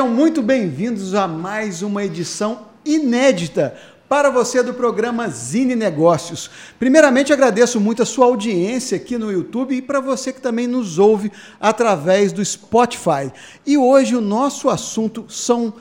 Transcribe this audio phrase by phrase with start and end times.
[0.00, 3.76] Sejam muito bem-vindos a mais uma edição inédita
[4.08, 6.50] para você do programa Zine Negócios.
[6.78, 10.98] Primeiramente, agradeço muito a sua audiência aqui no YouTube e para você que também nos
[10.98, 13.30] ouve através do Spotify.
[13.66, 15.74] E hoje o nosso assunto são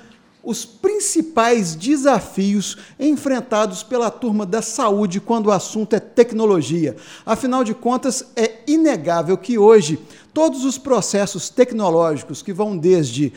[0.43, 6.95] os principais desafios enfrentados pela turma da saúde quando o assunto é tecnologia.
[7.25, 9.97] Afinal de contas, é inegável que hoje
[10.33, 13.33] todos os processos tecnológicos que vão desde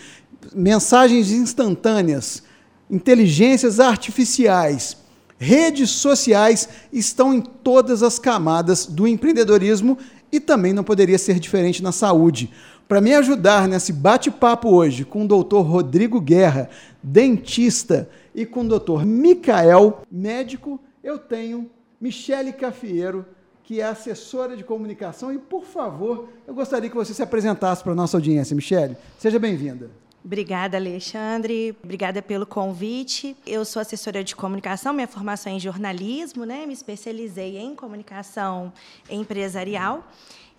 [0.55, 2.43] mensagens instantâneas,
[2.91, 4.97] inteligências artificiais,
[5.39, 9.99] redes sociais estão em todas as camadas do empreendedorismo
[10.31, 12.51] e também não poderia ser diferente na saúde.
[12.89, 16.69] Para me ajudar nesse bate-papo hoje com o doutor Rodrigo Guerra,
[17.03, 23.27] dentista, e com o doutor Micael, médico, eu tenho Michele Cafieiro,
[23.63, 25.33] que é assessora de comunicação.
[25.33, 28.57] E, por favor, eu gostaria que você se apresentasse para a nossa audiência.
[28.57, 29.91] Michele, seja bem-vinda.
[30.25, 31.77] Obrigada, Alexandre.
[31.83, 33.37] Obrigada pelo convite.
[33.45, 36.65] Eu sou assessora de comunicação, minha formação é em jornalismo, né?
[36.65, 38.73] Me especializei em comunicação
[39.11, 40.09] empresarial.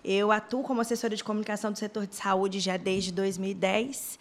[0.04, 4.18] Eu atuo como assessora de comunicação do setor de saúde já desde 2010.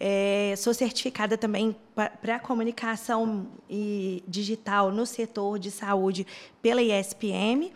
[0.00, 1.76] É, sou certificada também
[2.20, 6.26] para comunicação e digital no setor de saúde
[6.60, 7.72] pela ISPM.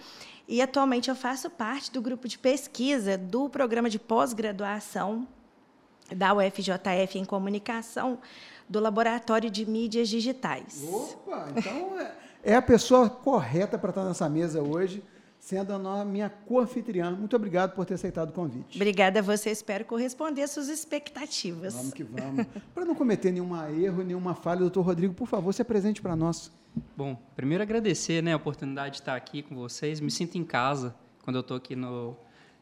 [0.48, 5.28] E atualmente eu faço parte do grupo de pesquisa do programa de pós-graduação
[6.14, 8.18] da UFJF em comunicação
[8.68, 10.82] do Laboratório de Mídias Digitais.
[10.86, 12.12] Opa, então é,
[12.42, 15.02] é a pessoa correta para estar nessa mesa hoje,
[15.38, 17.10] sendo a minha co-anfitriã.
[17.10, 18.76] Muito obrigado por ter aceitado o convite.
[18.76, 21.74] Obrigada a você, espero corresponder às suas expectativas.
[21.74, 22.46] Vamos que vamos.
[22.74, 26.50] para não cometer nenhum erro, nenhuma falha, doutor Rodrigo, por favor, se apresente para nós.
[26.96, 30.00] Bom, primeiro agradecer né, a oportunidade de estar aqui com vocês.
[30.00, 32.16] Me sinto em casa quando eu estou aqui no,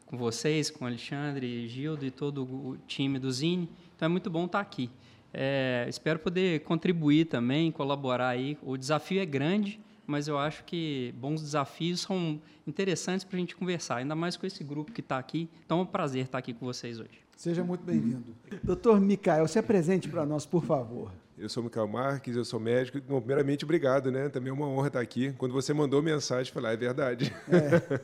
[0.05, 3.69] com vocês, com o Alexandre, Gildo e todo o time do Zine.
[3.95, 4.89] Então é muito bom estar aqui.
[5.33, 8.57] É, espero poder contribuir também, colaborar aí.
[8.61, 13.55] O desafio é grande, mas eu acho que bons desafios são interessantes para a gente
[13.55, 15.49] conversar, ainda mais com esse grupo que está aqui.
[15.65, 17.23] Então é um prazer estar aqui com vocês hoje.
[17.35, 18.35] Seja muito bem-vindo.
[18.63, 21.11] Doutor Micael, se apresente para nós, por favor.
[21.35, 23.01] Eu sou Micael Marques, eu sou médico.
[23.01, 24.29] Bom, primeiramente, obrigado, né?
[24.29, 25.33] Também é uma honra estar aqui.
[25.33, 27.33] Quando você mandou mensagem, eu falei, ah, é verdade.
[27.49, 27.99] É.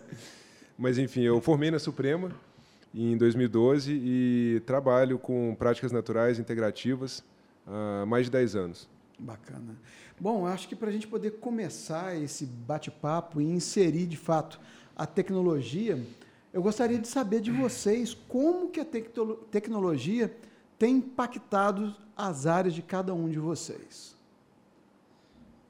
[0.80, 2.32] Mas, enfim, eu formei na Suprema
[2.96, 7.22] em 2012 e trabalho com práticas naturais integrativas
[7.68, 8.90] há mais de 10 anos.
[9.20, 9.76] Bacana.
[10.18, 14.58] Bom, acho que para a gente poder começar esse bate-papo e inserir, de fato,
[14.96, 16.02] a tecnologia,
[16.54, 18.86] eu gostaria de saber de vocês como que a
[19.52, 20.34] tecnologia
[20.78, 24.16] tem impactado as áreas de cada um de vocês.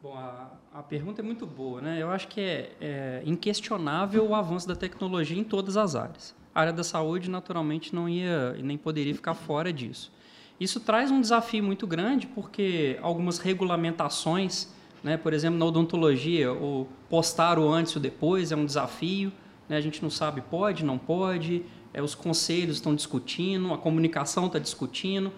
[0.01, 2.01] Bom, a, a pergunta é muito boa, né?
[2.01, 6.33] Eu acho que é, é, inquestionável o avanço da tecnologia em todas as áreas.
[6.55, 10.09] A área da saúde, naturalmente, não ia e nem poderia ficar fora disso.
[10.57, 14.73] Isso traz um desafio muito grande, porque algumas regulamentações,
[15.03, 19.33] né, por exemplo, na odontologia, o postar o antes e o depois é um desafio.
[19.67, 24.47] Né, a gente não sabe pode, não pode, é, os conselhos estão discutindo, a comunicação
[24.47, 25.29] está discutindo,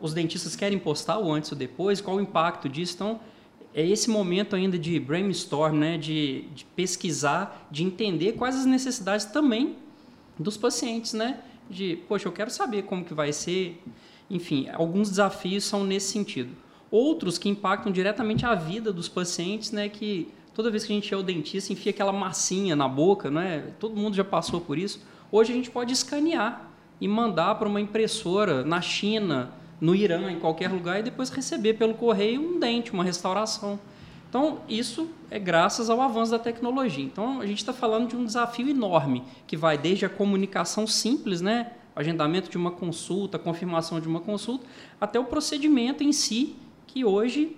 [0.00, 2.94] os dentistas querem postar o antes e o depois, qual o impacto disso.
[2.94, 3.20] Então,
[3.74, 9.26] é esse momento ainda de brainstorm, né, de, de, pesquisar, de entender quais as necessidades
[9.26, 9.76] também
[10.38, 13.80] dos pacientes, né, de, poxa, eu quero saber como que vai ser,
[14.28, 16.50] enfim, alguns desafios são nesse sentido.
[16.90, 21.14] Outros que impactam diretamente a vida dos pacientes, né, que toda vez que a gente
[21.14, 25.00] é o dentista, enfia aquela massinha na boca, né, todo mundo já passou por isso.
[25.30, 26.68] Hoje a gente pode escanear
[27.00, 31.74] e mandar para uma impressora na China, no Irã, em qualquer lugar, e depois receber
[31.74, 33.78] pelo correio um dente, uma restauração.
[34.28, 37.04] Então, isso é graças ao avanço da tecnologia.
[37.04, 41.40] Então, a gente está falando de um desafio enorme, que vai desde a comunicação simples,
[41.40, 41.72] né?
[41.96, 44.64] agendamento de uma consulta, confirmação de uma consulta,
[45.00, 46.54] até o procedimento em si,
[46.86, 47.56] que hoje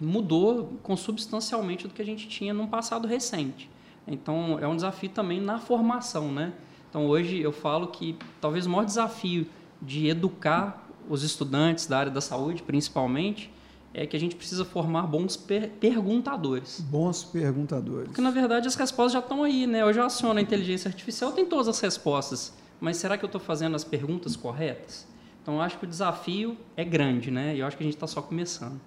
[0.00, 3.70] mudou consubstancialmente do que a gente tinha num passado recente.
[4.06, 6.30] Então, é um desafio também na formação.
[6.30, 6.52] Né?
[6.88, 9.46] Então, hoje eu falo que talvez o maior desafio
[9.80, 13.52] de educar os estudantes da área da saúde, principalmente,
[13.92, 16.80] é que a gente precisa formar bons per perguntadores.
[16.80, 18.06] Bons perguntadores.
[18.06, 19.82] Porque, na verdade, as respostas já estão aí, né?
[19.82, 22.52] Eu já aciono a inteligência artificial, tem todas as respostas.
[22.80, 25.04] Mas será que eu estou fazendo as perguntas corretas?
[25.42, 27.56] Então, eu acho que o desafio é grande, né?
[27.56, 28.80] E eu acho que a gente está só começando.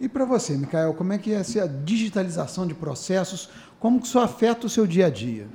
[0.00, 3.50] E para você, Micael, como é que é essa digitalização de processos?
[3.80, 5.48] Como que isso afeta o seu dia a dia?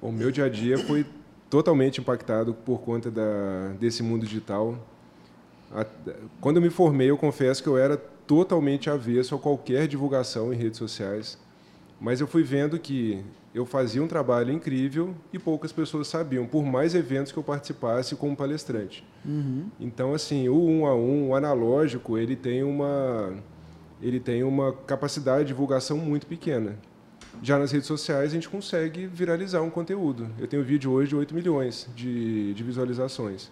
[0.00, 1.06] O meu dia a dia foi
[1.48, 4.76] totalmente impactado por conta da, desse mundo digital
[6.40, 7.96] quando eu me formei, eu confesso que eu era
[8.26, 11.38] totalmente avesso a qualquer divulgação em redes sociais.
[12.00, 13.24] Mas eu fui vendo que
[13.54, 18.16] eu fazia um trabalho incrível e poucas pessoas sabiam, por mais eventos que eu participasse
[18.16, 19.04] como palestrante.
[19.24, 19.66] Uhum.
[19.78, 23.34] Então, assim, o um a um, o analógico, ele tem uma
[24.00, 26.76] ele tem uma capacidade de divulgação muito pequena.
[27.40, 30.28] Já nas redes sociais, a gente consegue viralizar um conteúdo.
[30.38, 33.50] Eu tenho vídeo hoje de 8 milhões de, de visualizações.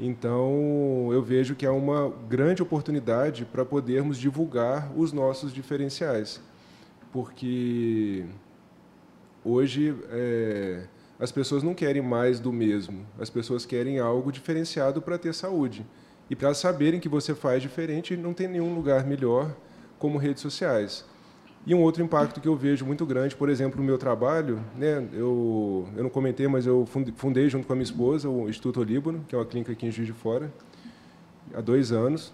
[0.00, 6.40] Então, eu vejo que é uma grande oportunidade para podermos divulgar os nossos diferenciais
[7.12, 8.24] porque
[9.44, 10.84] hoje é,
[11.20, 15.86] as pessoas não querem mais do mesmo, as pessoas querem algo diferenciado para ter saúde.
[16.30, 19.54] E para saberem que você faz diferente, não tem nenhum lugar melhor
[19.98, 21.04] como redes sociais.
[21.64, 25.06] E um outro impacto que eu vejo muito grande, por exemplo, no meu trabalho, né,
[25.12, 29.24] eu, eu não comentei, mas eu fundei junto com a minha esposa o Instituto Olíbano,
[29.28, 30.52] que é uma clínica aqui em Juiz de Fora,
[31.54, 32.32] há dois anos.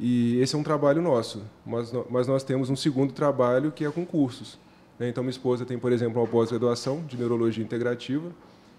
[0.00, 3.90] E esse é um trabalho nosso, mas, mas nós temos um segundo trabalho que é
[3.90, 4.58] com cursos.
[4.98, 5.10] Né?
[5.10, 8.32] Então, minha esposa tem, por exemplo, uma pós-graduação de neurologia integrativa,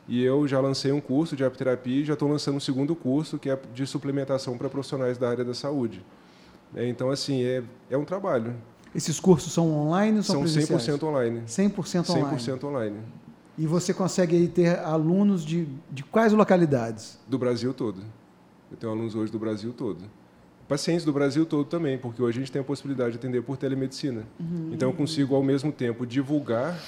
[0.07, 3.38] e eu já lancei um curso de apterapia e já estou lançando um segundo curso
[3.38, 6.04] que é de suplementação para profissionais da área da saúde.
[6.75, 8.54] É, então, assim, é, é um trabalho.
[8.95, 11.42] Esses cursos são online ou são São 100% online.
[11.48, 12.38] 100% online.
[12.38, 12.98] 100% online.
[13.57, 17.19] E você consegue aí ter alunos de, de quais localidades?
[17.28, 18.01] Do Brasil todo.
[18.72, 20.04] Eu tenho alunos hoje do Brasil todo
[20.68, 23.57] pacientes do Brasil todo também, porque hoje a gente tem a possibilidade de atender por
[23.57, 24.24] telemedicina.
[24.40, 24.72] Uhum.
[24.72, 26.80] Então eu consigo ao mesmo tempo divulgar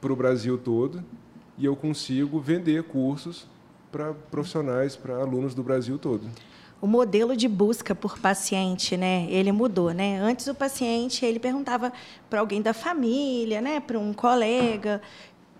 [0.00, 1.04] para o Brasil todo
[1.56, 3.46] e eu consigo vender cursos
[3.90, 6.28] para profissionais, para alunos do Brasil todo.
[6.82, 10.18] O modelo de busca por paciente, né, ele mudou, né?
[10.18, 11.92] Antes o paciente ele perguntava
[12.28, 15.00] para alguém da família, né, para um colega,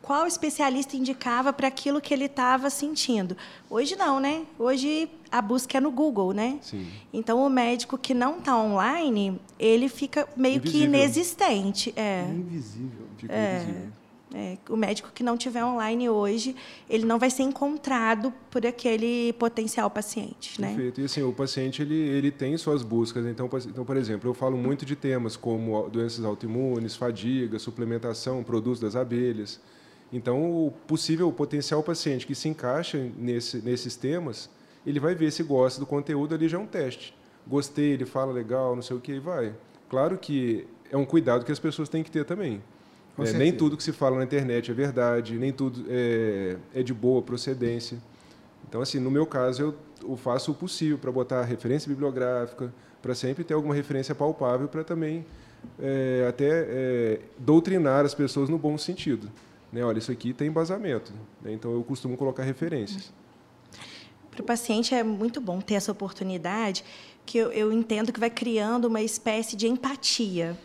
[0.02, 3.36] qual especialista indicava para aquilo que ele estava sentindo.
[3.70, 4.42] Hoje não, né?
[4.58, 6.58] Hoje a busca é no Google, né?
[6.60, 6.88] Sim.
[7.12, 10.80] Então o médico que não está online, ele fica meio invisível.
[10.80, 11.94] que inexistente.
[11.96, 12.24] É.
[12.28, 13.06] Invisível.
[13.16, 13.62] Fica é.
[13.62, 14.01] invisível.
[14.34, 16.56] É, o médico que não tiver online hoje,
[16.88, 20.68] ele não vai ser encontrado por aquele potencial paciente, né?
[20.68, 21.00] Perfeito.
[21.00, 23.26] E assim, o paciente ele, ele tem suas buscas.
[23.26, 28.80] Então, então, por exemplo, eu falo muito de temas como doenças autoimunes, fadiga, suplementação, produtos
[28.80, 29.60] das abelhas.
[30.12, 34.50] Então, o possível, o potencial paciente que se encaixa nesse, nesses temas,
[34.86, 37.14] ele vai ver se gosta do conteúdo, ali já é um teste.
[37.46, 39.54] Gostei, ele fala legal, não sei o que, e vai.
[39.88, 42.62] Claro que é um cuidado que as pessoas têm que ter também.
[43.18, 46.94] É, nem tudo que se fala na internet é verdade, nem tudo é, é de
[46.94, 47.98] boa procedência.
[48.66, 52.72] Então, assim, no meu caso, eu, eu faço o possível para botar referência bibliográfica,
[53.02, 55.26] para sempre ter alguma referência palpável, para também
[55.78, 59.30] é, até é, doutrinar as pessoas no bom sentido.
[59.70, 59.84] Né?
[59.84, 61.12] Olha, isso aqui tem embasamento.
[61.42, 61.52] Né?
[61.52, 63.12] Então, eu costumo colocar referências.
[64.30, 66.82] Para o paciente é muito bom ter essa oportunidade,
[67.26, 70.56] que eu, eu entendo que vai criando uma espécie de empatia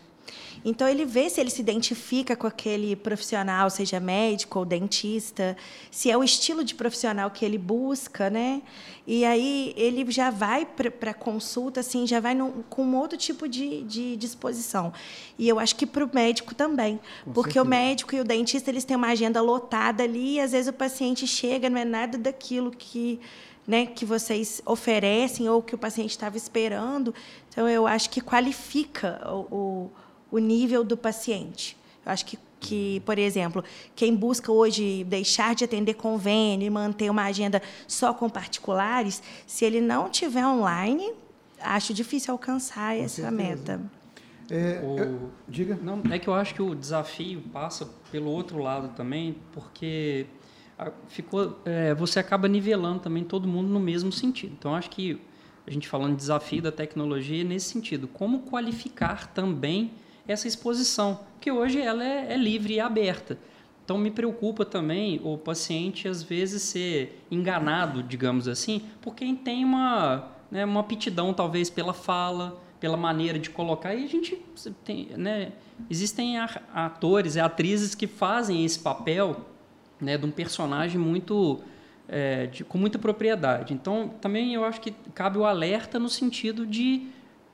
[0.64, 5.56] então ele vê se ele se identifica com aquele profissional, seja médico ou dentista,
[5.90, 8.62] se é o estilo de profissional que ele busca, né?
[9.06, 13.16] E aí ele já vai para a consulta, assim, já vai num, com um outro
[13.16, 14.92] tipo de, de disposição.
[15.38, 17.64] E eu acho que para o médico também, com porque certeza.
[17.64, 20.72] o médico e o dentista eles têm uma agenda lotada ali, e às vezes o
[20.72, 23.20] paciente chega, não é nada daquilo que
[23.66, 27.14] né, que vocês oferecem ou que o paciente estava esperando.
[27.50, 29.90] Então, eu acho que qualifica o, o
[30.30, 31.76] o nível do paciente.
[32.04, 33.62] Eu acho que, que, por exemplo,
[33.94, 39.64] quem busca hoje deixar de atender convênio e manter uma agenda só com particulares, se
[39.64, 41.12] ele não tiver online,
[41.60, 43.30] acho difícil alcançar com essa certeza.
[43.30, 43.80] meta.
[44.50, 45.78] É, o, eu, diga.
[45.82, 50.26] Não, é que eu acho que o desafio passa pelo outro lado também, porque
[51.08, 54.54] ficou, é, você acaba nivelando também todo mundo no mesmo sentido.
[54.58, 55.20] Então, acho que
[55.66, 59.92] a gente falando de desafio da tecnologia é nesse sentido, como qualificar também
[60.28, 63.38] essa exposição, que hoje ela é, é livre e aberta.
[63.84, 69.64] Então me preocupa também o paciente às vezes ser enganado, digamos assim, por quem tem
[69.64, 73.94] uma, né, uma aptidão talvez pela fala, pela maneira de colocar.
[73.94, 74.36] E a gente
[74.84, 75.52] tem, né,
[75.88, 79.46] existem atores e atrizes que fazem esse papel
[79.98, 81.60] né, de um personagem muito
[82.06, 83.72] é, de, com muita propriedade.
[83.72, 87.06] Então também eu acho que cabe o alerta no sentido de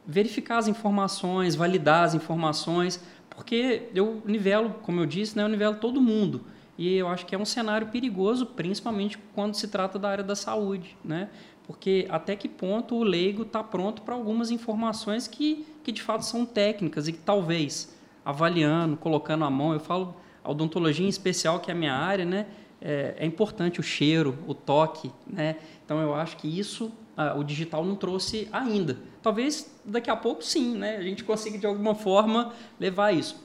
[0.07, 5.77] verificar as informações, validar as informações, porque eu nivelo, como eu disse, né, eu nivelo
[5.77, 6.45] todo mundo.
[6.77, 10.35] E eu acho que é um cenário perigoso, principalmente quando se trata da área da
[10.35, 11.31] saúde, né?
[11.67, 16.25] Porque até que ponto o leigo está pronto para algumas informações que, que de fato
[16.25, 21.61] são técnicas e que talvez avaliando, colocando a mão, eu falo a odontologia em especial,
[21.61, 22.47] que é a minha área, né?
[22.81, 25.57] É, é importante o cheiro, o toque, né?
[25.85, 26.93] Então eu acho que isso
[27.37, 28.99] o digital não trouxe ainda.
[29.23, 30.97] Talvez daqui a pouco sim, né?
[30.97, 33.43] A gente consiga de alguma forma levar isso.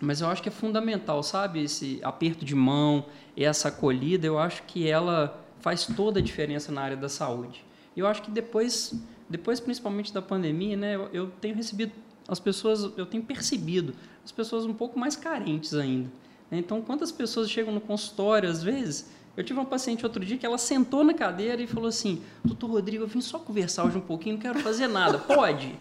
[0.00, 1.62] Mas eu acho que é fundamental, sabe?
[1.62, 3.04] Esse aperto de mão,
[3.36, 7.64] essa acolhida, eu acho que ela faz toda a diferença na área da saúde.
[7.94, 8.94] E eu acho que depois,
[9.28, 11.92] depois principalmente da pandemia, né, eu, eu tenho recebido
[12.26, 16.10] as pessoas, eu tenho percebido as pessoas um pouco mais carentes ainda.
[16.50, 16.58] Né?
[16.58, 20.44] Então, quantas pessoas chegam no consultório, às vezes, eu tive uma paciente outro dia que
[20.44, 24.02] ela sentou na cadeira e falou assim: Doutor Rodrigo, eu vim só conversar hoje um
[24.02, 25.18] pouquinho, não quero fazer nada.
[25.18, 25.74] Pode?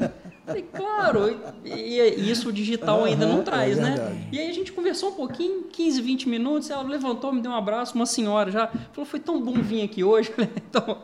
[0.46, 1.40] Falei, claro.
[1.64, 4.28] E, isso o digital ainda não traz, é né?
[4.32, 6.70] E aí a gente conversou um pouquinho, 15, 20 minutos.
[6.70, 8.68] Ela levantou, me deu um abraço, uma senhora já.
[8.68, 10.32] Falou, foi tão bom vir aqui hoje.
[10.70, 11.00] Então,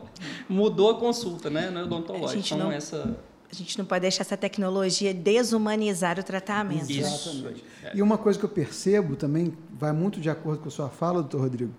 [0.48, 1.70] mudou a consulta, né?
[1.70, 2.38] No odontológico.
[2.38, 2.72] Então, não...
[2.72, 3.16] essa
[3.50, 6.90] a gente não pode deixar essa tecnologia desumanizar o tratamento.
[6.90, 7.30] Isso.
[7.30, 7.64] Exatamente.
[7.94, 11.20] E uma coisa que eu percebo também, vai muito de acordo com a sua fala,
[11.20, 11.72] doutor Rodrigo,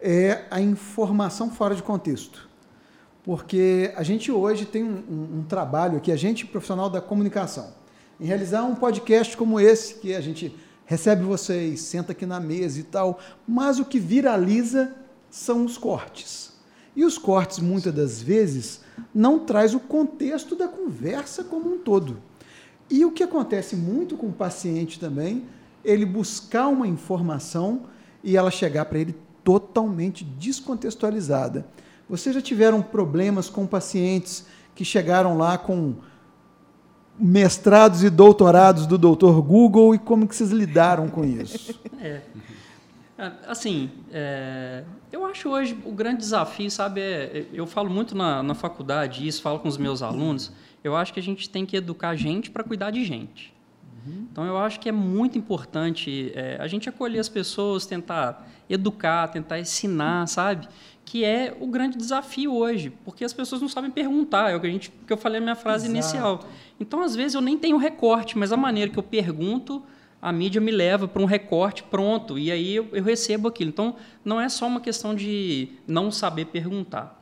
[0.00, 2.48] é a informação fora de contexto.
[3.22, 7.72] Porque a gente hoje tem um, um, um trabalho aqui, a gente profissional da comunicação,
[8.18, 12.80] em realizar um podcast como esse, que a gente recebe vocês, senta aqui na mesa
[12.80, 14.94] e tal, mas o que viraliza
[15.30, 16.52] são os cortes.
[16.96, 18.80] E os cortes, muitas das vezes,
[19.14, 22.18] não traz o contexto da conversa como um todo.
[22.90, 25.44] E o que acontece muito com o paciente também,
[25.84, 27.84] ele buscar uma informação
[28.24, 29.14] e ela chegar para ele
[29.50, 31.66] totalmente descontextualizada.
[32.08, 35.96] Vocês já tiveram problemas com pacientes que chegaram lá com
[37.18, 41.78] mestrados e doutorados do doutor Google e como que vocês lidaram com isso?
[42.02, 42.22] É.
[43.46, 48.54] Assim, é, eu acho hoje o grande desafio, sabe, é, eu falo muito na, na
[48.54, 50.50] faculdade isso, falo com os meus alunos,
[50.82, 53.52] eu acho que a gente tem que educar gente para cuidar de gente.
[54.06, 54.26] Uhum.
[54.32, 59.28] Então, eu acho que é muito importante é, a gente acolher as pessoas, tentar educar,
[59.28, 60.68] tentar ensinar, sabe?
[61.04, 64.66] Que é o grande desafio hoje, porque as pessoas não sabem perguntar, é o que,
[64.66, 65.98] a gente, que eu falei na minha frase Exato.
[65.98, 66.44] inicial.
[66.78, 69.82] Então, às vezes, eu nem tenho recorte, mas a maneira que eu pergunto,
[70.22, 73.70] a mídia me leva para um recorte pronto, e aí eu, eu recebo aquilo.
[73.70, 77.19] Então, não é só uma questão de não saber perguntar.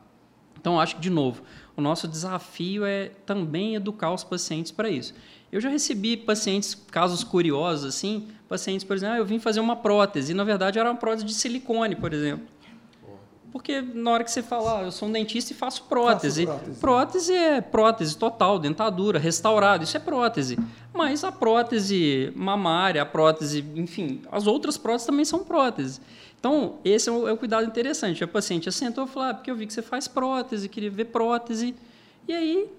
[0.59, 1.41] Então, acho que, de novo,
[1.75, 5.13] o nosso desafio é também educar os pacientes para isso.
[5.51, 9.75] Eu já recebi pacientes, casos curiosos, assim, pacientes, por exemplo, ah, eu vim fazer uma
[9.75, 12.45] prótese, e na verdade era uma prótese de silicone, por exemplo.
[13.51, 16.45] Porque na hora que você fala, ah, eu sou um dentista e faço prótese.
[16.45, 16.79] Faço prótese.
[16.79, 17.33] prótese.
[17.33, 20.59] é prótese total, dentadura, restaurado, isso é prótese.
[20.93, 25.99] Mas a prótese mamária, a prótese, enfim, as outras próteses também são próteses.
[26.39, 28.23] Então, esse é o, é o cuidado interessante.
[28.23, 31.05] A paciente assentou e falou, ah, porque eu vi que você faz prótese, queria ver
[31.05, 31.75] prótese.
[32.27, 32.69] E aí,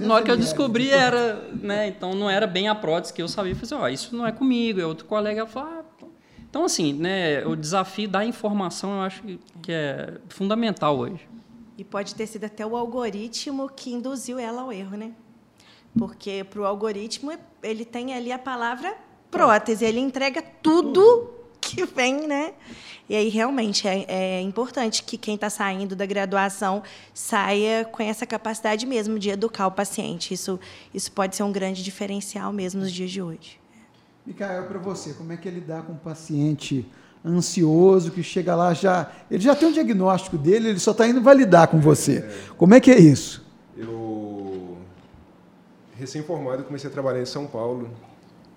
[0.00, 3.28] na hora que eu descobri, era, né, então não era bem a prótese que eu
[3.28, 3.52] sabia.
[3.52, 5.46] Eu falei, ó, oh, isso não é comigo, é outro colega.
[5.46, 6.06] Falou, ah,
[6.48, 9.22] então, assim, né, o desafio da informação eu acho
[9.62, 11.26] que é fundamental hoje.
[11.78, 15.12] E pode ter sido até o algoritmo que induziu ela ao erro, né?
[15.98, 18.94] Porque para o algoritmo, ele tem ali a palavra
[19.30, 21.33] prótese, ele entrega tudo
[21.74, 22.52] que vem, né?
[23.08, 28.24] E aí, realmente, é, é importante que quem está saindo da graduação saia com essa
[28.24, 30.32] capacidade mesmo de educar o paciente.
[30.32, 30.58] Isso,
[30.92, 33.60] isso pode ser um grande diferencial mesmo nos dias de hoje.
[34.24, 36.86] Micael, para você, como é que é lidar com um paciente
[37.24, 39.10] ansioso que chega lá já.
[39.30, 42.18] Ele já tem um diagnóstico dele, ele só está indo validar com você.
[42.18, 43.42] É, como é que é isso?
[43.76, 44.76] Eu,
[45.98, 47.88] recém-formado, comecei a trabalhar em São Paulo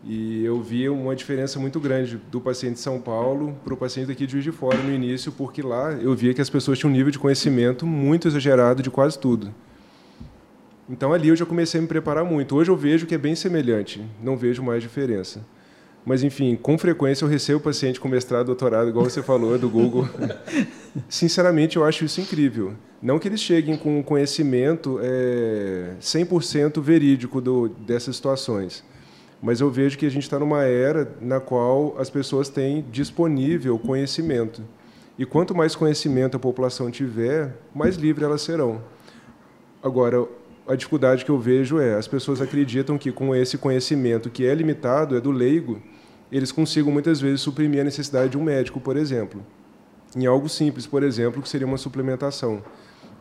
[0.03, 4.07] e eu vi uma diferença muito grande do paciente de São Paulo para o paciente
[4.07, 6.91] daqui de Juiz de Fora no início, porque lá eu via que as pessoas tinham
[6.91, 9.53] um nível de conhecimento muito exagerado de quase tudo.
[10.89, 12.55] Então ali eu já comecei a me preparar muito.
[12.55, 15.45] Hoje eu vejo que é bem semelhante, não vejo mais diferença.
[16.07, 20.07] Mas, enfim, com frequência eu recebo paciente com mestrado, doutorado, igual você falou, do Google.
[21.09, 22.75] Sinceramente, eu acho isso incrível.
[23.01, 28.85] Não que eles cheguem com conhecimento é, 100% verídico do, dessas situações,
[29.47, 33.79] mas eu vejo que a gente está numa era na qual as pessoas têm disponível
[33.79, 34.61] conhecimento.
[35.17, 38.81] E quanto mais conhecimento a população tiver, mais livre elas serão.
[39.81, 40.27] Agora,
[40.67, 44.53] a dificuldade que eu vejo é as pessoas acreditam que com esse conhecimento que é
[44.53, 45.81] limitado, é do leigo,
[46.29, 49.41] eles consigam muitas vezes suprimir a necessidade de um médico, por exemplo,
[50.13, 52.61] em algo simples, por exemplo, que seria uma suplementação.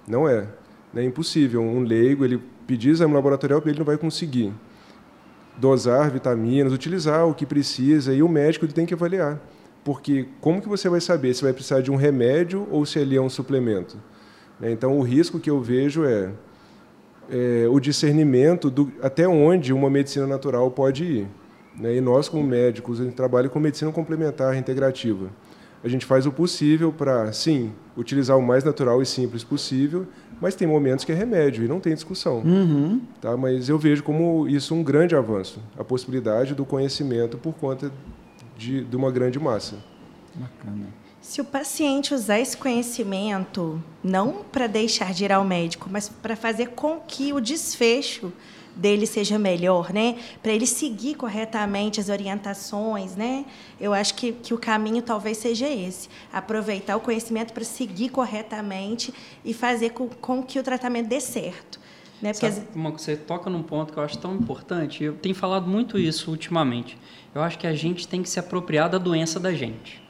[0.08, 0.48] Não é,
[0.92, 1.62] é impossível.
[1.62, 4.52] Um leigo, ele pedir exame laboratorial, ele não vai conseguir
[5.58, 9.40] dosar vitaminas, utilizar o que precisa e o médico tem que avaliar.
[9.84, 13.16] Porque como que você vai saber se vai precisar de um remédio ou se ele
[13.16, 13.96] é um suplemento?
[14.58, 16.30] Né, então, o risco que eu vejo é,
[17.30, 21.28] é o discernimento do, até onde uma medicina natural pode ir.
[21.78, 21.96] Né?
[21.96, 25.30] E nós, como médicos, a gente trabalha com medicina complementar integrativa.
[25.84, 30.06] A gente faz o possível para, sim, utilizar o mais natural e simples possível,
[30.40, 32.38] mas tem momentos que é remédio e não tem discussão.
[32.38, 33.00] Uhum.
[33.20, 33.36] Tá?
[33.36, 37.90] Mas eu vejo como isso um grande avanço, a possibilidade do conhecimento por conta
[38.56, 39.76] de, de uma grande massa.
[40.34, 40.86] Bacana.
[41.20, 46.36] Se o paciente usar esse conhecimento, não para deixar de ir ao médico, mas para
[46.36, 48.32] fazer com que o desfecho
[48.76, 50.16] dele seja melhor, né?
[50.42, 53.44] Para ele seguir corretamente as orientações, né?
[53.80, 59.12] Eu acho que, que o caminho talvez seja esse: aproveitar o conhecimento para seguir corretamente
[59.44, 61.80] e fazer com, com que o tratamento dê certo.
[62.20, 62.32] Né?
[62.32, 62.92] Porque Sabe, as...
[62.92, 65.02] você toca num ponto que eu acho tão importante.
[65.02, 66.96] Eu tenho falado muito isso ultimamente.
[67.34, 70.02] Eu acho que a gente tem que se apropriar da doença da gente.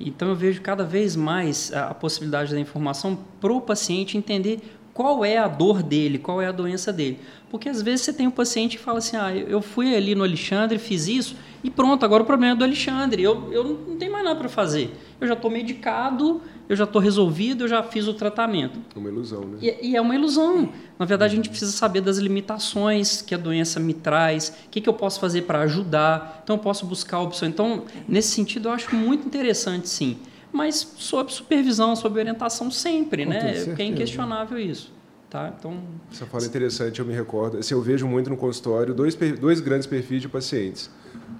[0.00, 4.60] Então eu vejo cada vez mais a, a possibilidade da informação para o paciente entender
[4.94, 7.20] qual é a dor dele, qual é a doença dele.
[7.50, 10.22] Porque às vezes você tem um paciente que fala assim: ah, eu fui ali no
[10.24, 14.12] Alexandre, fiz isso e pronto, agora o problema é do Alexandre, eu, eu não tenho
[14.12, 14.94] mais nada para fazer.
[15.20, 18.78] Eu já estou medicado, eu já estou resolvido, eu já fiz o tratamento.
[18.94, 19.58] É uma ilusão, né?
[19.60, 20.68] E, e, é uma ilusão.
[20.96, 24.80] Na verdade, a gente precisa saber das limitações que a doença me traz, o que,
[24.80, 26.42] que eu posso fazer para ajudar.
[26.44, 27.52] Então, eu posso buscar opções.
[27.52, 30.16] Então, nesse sentido, eu acho muito interessante, sim
[30.50, 33.64] mas sob supervisão, sob orientação sempre, Com né?
[33.66, 34.90] Porque é inquestionável isso.
[35.30, 35.52] Tá?
[35.58, 37.58] Então, Essa fala é interessante, eu me recordo.
[37.58, 40.90] Assim, eu vejo muito no consultório dois, dois grandes perfis de pacientes.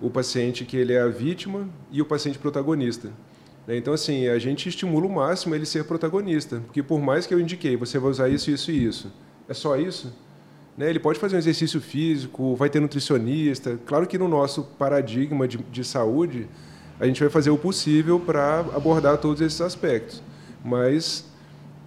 [0.00, 3.11] O paciente que ele é a vítima e o paciente protagonista.
[3.66, 3.78] Né?
[3.78, 7.40] Então, assim, a gente estimula o máximo ele ser protagonista, porque por mais que eu
[7.40, 9.12] indiquei, você vai usar isso, isso e isso,
[9.49, 10.12] é só isso?
[10.76, 10.88] Né?
[10.90, 13.78] Ele pode fazer um exercício físico, vai ter nutricionista.
[13.85, 16.49] Claro que no nosso paradigma de, de saúde,
[17.00, 20.23] a gente vai fazer o possível para abordar todos esses aspectos.
[20.64, 21.25] Mas,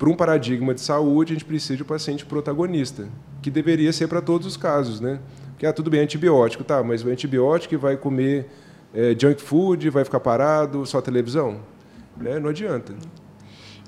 [0.01, 3.07] para um paradigma de saúde, a gente precisa de um paciente protagonista,
[3.39, 5.19] que deveria ser para todos os casos, né?
[5.51, 8.49] Porque, ah, tudo bem, antibiótico, tá, mas o antibiótico vai comer
[8.95, 11.59] é, junk food, vai ficar parado, só televisão?
[12.17, 12.39] Né?
[12.39, 12.95] Não adianta.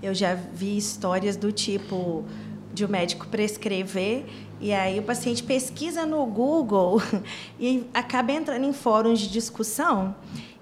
[0.03, 2.23] Eu já vi histórias do tipo
[2.71, 4.25] de o um médico prescrever
[4.61, 7.01] e aí o paciente pesquisa no Google
[7.59, 10.15] e acaba entrando em fóruns de discussão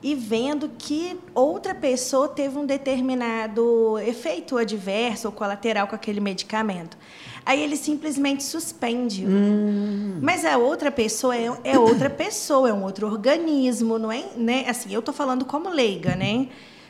[0.03, 6.97] e vendo que outra pessoa teve um determinado efeito adverso ou colateral com aquele medicamento.
[7.45, 9.25] Aí ele simplesmente suspende.
[9.25, 10.19] Hum.
[10.21, 14.25] Mas a outra pessoa é, é, outra pessoa, é um outro organismo, não é?
[14.35, 14.65] Né?
[14.67, 16.47] Assim, eu estou falando como leiga, né?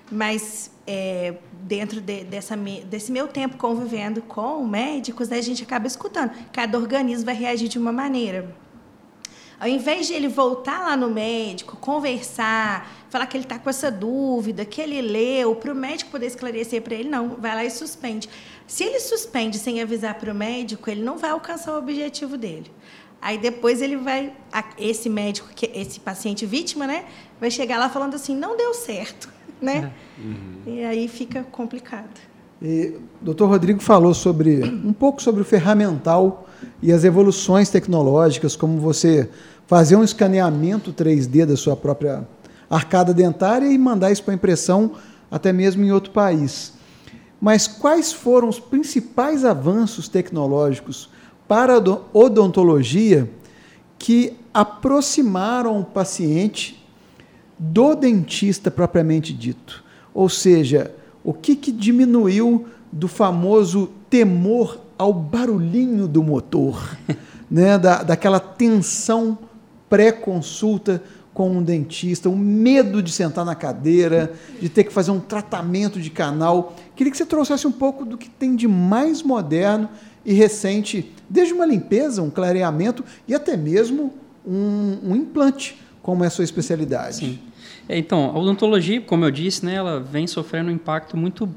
[0.09, 5.87] Mas é, dentro de, dessa, desse meu tempo convivendo com médicos, né, a gente acaba
[5.87, 6.31] escutando.
[6.51, 8.53] Cada organismo vai reagir de uma maneira.
[9.61, 13.91] Ao invés de ele voltar lá no médico, conversar, falar que ele está com essa
[13.91, 17.69] dúvida, que ele leu, para o médico poder esclarecer para ele, não, vai lá e
[17.69, 18.27] suspende.
[18.65, 22.71] Se ele suspende sem avisar para o médico, ele não vai alcançar o objetivo dele.
[23.21, 24.33] Aí depois ele vai,
[24.79, 27.05] esse médico, esse paciente vítima, né,
[27.39, 29.29] vai chegar lá falando assim, não deu certo,
[29.61, 29.91] né?
[30.17, 30.73] Uhum.
[30.73, 32.19] E aí fica complicado.
[32.59, 36.47] E o doutor Rodrigo falou sobre um pouco sobre o ferramental
[36.81, 39.29] e as evoluções tecnológicas, como você
[39.71, 42.27] fazer um escaneamento 3D da sua própria
[42.69, 44.91] arcada dentária e mandar isso para impressão
[45.31, 46.73] até mesmo em outro país.
[47.39, 51.09] Mas quais foram os principais avanços tecnológicos
[51.47, 53.31] para a odontologia
[53.97, 56.85] que aproximaram o paciente
[57.57, 59.85] do dentista propriamente dito?
[60.13, 66.97] Ou seja, o que, que diminuiu do famoso temor ao barulhinho do motor,
[67.49, 67.79] né?
[67.79, 69.37] da, daquela tensão
[69.91, 75.19] pré-consulta com um dentista, o medo de sentar na cadeira, de ter que fazer um
[75.19, 76.75] tratamento de canal.
[76.95, 79.89] Queria que você trouxesse um pouco do que tem de mais moderno
[80.25, 84.13] e recente, desde uma limpeza, um clareamento e até mesmo
[84.47, 87.17] um, um implante, como é a sua especialidade.
[87.17, 87.39] Sim.
[87.89, 91.49] É, então, a odontologia, como eu disse, né, ela vem sofrendo um impacto muito,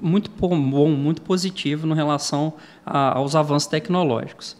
[0.00, 2.54] muito bom, muito positivo no relação
[2.86, 4.56] a, aos avanços tecnológicos.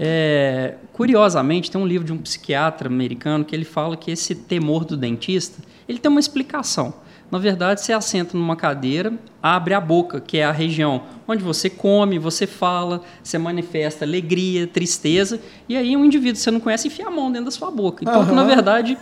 [0.00, 4.84] É, curiosamente, tem um livro de um psiquiatra americano que ele fala que esse temor
[4.84, 6.94] do dentista ele tem uma explicação.
[7.28, 11.68] Na verdade, você assenta numa cadeira, abre a boca, que é a região onde você
[11.68, 16.86] come, você fala, você manifesta alegria, tristeza, e aí um indivíduo que você não conhece
[16.86, 18.04] enfia a mão dentro da sua boca.
[18.04, 18.34] Então, uhum.
[18.34, 18.96] na verdade,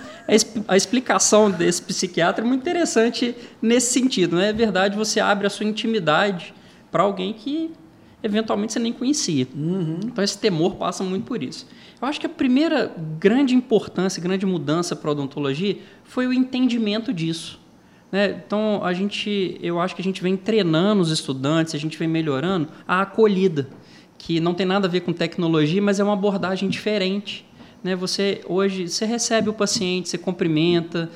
[0.66, 4.36] a explicação desse psiquiatra é muito interessante nesse sentido.
[4.36, 4.48] Não né?
[4.48, 6.54] é verdade, você abre a sua intimidade
[6.90, 7.70] para alguém que
[8.26, 9.46] eventualmente você nem conhecia.
[9.54, 10.00] Uhum.
[10.04, 11.66] Então esse temor passa muito por isso.
[12.00, 17.12] Eu acho que a primeira grande importância, grande mudança para a odontologia foi o entendimento
[17.12, 17.58] disso.
[18.12, 18.42] Né?
[18.46, 22.08] Então a gente, eu acho que a gente vem treinando os estudantes, a gente vem
[22.08, 23.68] melhorando a acolhida,
[24.18, 27.46] que não tem nada a ver com tecnologia, mas é uma abordagem diferente.
[27.82, 27.96] Né?
[27.96, 31.10] Você hoje você recebe o paciente, você cumprimenta.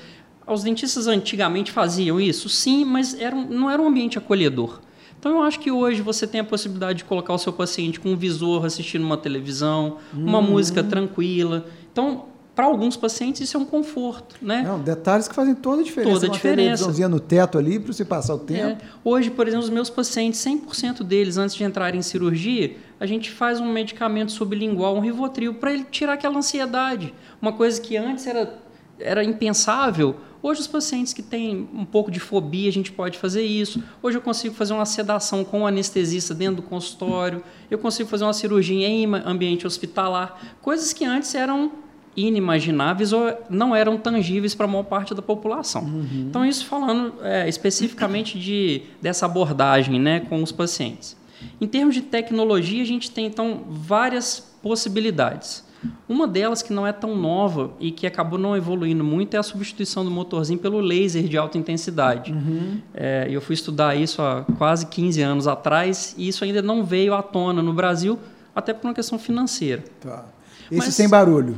[0.47, 4.81] Os dentistas antigamente faziam isso, sim, mas era, não era um ambiente acolhedor.
[5.21, 8.09] Então eu acho que hoje você tem a possibilidade de colocar o seu paciente com
[8.09, 10.51] um visor assistindo uma televisão, uma uhum.
[10.51, 11.67] música tranquila.
[11.93, 14.63] Então, para alguns pacientes isso é um conforto, né?
[14.63, 16.15] Não, detalhes que fazem toda a diferença.
[16.15, 16.91] Toda a diferença.
[16.91, 18.47] Uma no teto ali para você passar o é.
[18.47, 18.83] tempo.
[18.83, 18.89] É.
[19.05, 23.31] Hoje, por exemplo, os meus pacientes, 100% deles, antes de entrar em cirurgia, a gente
[23.31, 27.15] faz um medicamento sublingual, um Rivotril, para ele tirar aquela ansiedade.
[27.41, 28.59] Uma coisa que antes era,
[29.01, 33.43] era impensável, Hoje, os pacientes que têm um pouco de fobia, a gente pode fazer
[33.43, 33.83] isso.
[34.03, 37.43] Hoje, eu consigo fazer uma sedação com o anestesista dentro do consultório.
[37.71, 40.57] Eu consigo fazer uma cirurgia em ambiente hospitalar.
[40.63, 41.73] Coisas que antes eram
[42.17, 45.83] inimagináveis ou não eram tangíveis para a maior parte da população.
[45.83, 46.27] Uhum.
[46.29, 51.17] Então, isso falando é, especificamente de, dessa abordagem né, com os pacientes.
[51.61, 55.65] Em termos de tecnologia, a gente tem, então, várias possibilidades.
[56.09, 59.43] Uma delas que não é tão nova e que acabou não evoluindo muito é a
[59.43, 62.33] substituição do motorzinho pelo laser de alta intensidade.
[62.33, 62.81] Uhum.
[62.93, 67.15] É, eu fui estudar isso há quase 15 anos atrás e isso ainda não veio
[67.15, 68.19] à tona no Brasil,
[68.55, 69.83] até por uma questão financeira.
[70.01, 70.25] Tá.
[70.71, 71.57] Esse Mas, sem barulho?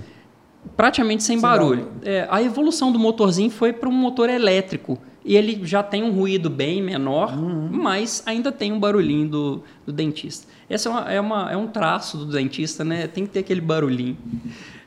[0.77, 1.90] Praticamente sem, sem barulho.
[2.03, 6.11] É, a evolução do motorzinho foi para um motor elétrico e ele já tem um
[6.11, 7.68] ruído bem menor, uhum.
[7.70, 10.46] mas ainda tem um barulhinho do, do dentista.
[10.68, 13.07] Esse é, uma, é, uma, é, um traço do dentista, né?
[13.07, 14.16] Tem que ter aquele barulhinho.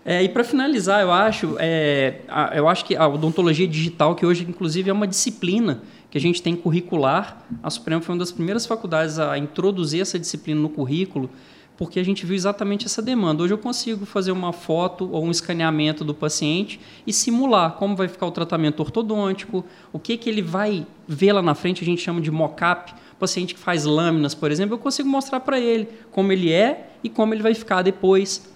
[0.04, 4.26] É, e para finalizar, eu acho, é, a, eu acho que a odontologia digital, que
[4.26, 8.32] hoje inclusive é uma disciplina que a gente tem curricular, a Suprema foi uma das
[8.32, 11.30] primeiras faculdades a introduzir essa disciplina no currículo,
[11.78, 13.44] porque a gente viu exatamente essa demanda.
[13.44, 18.08] Hoje eu consigo fazer uma foto ou um escaneamento do paciente e simular como vai
[18.08, 22.02] ficar o tratamento ortodôntico, o que, que ele vai ver lá na frente, a gente
[22.02, 22.94] chama de mock-up.
[23.20, 27.10] Paciente que faz lâminas, por exemplo, eu consigo mostrar para ele como ele é e
[27.10, 28.54] como ele vai ficar depois.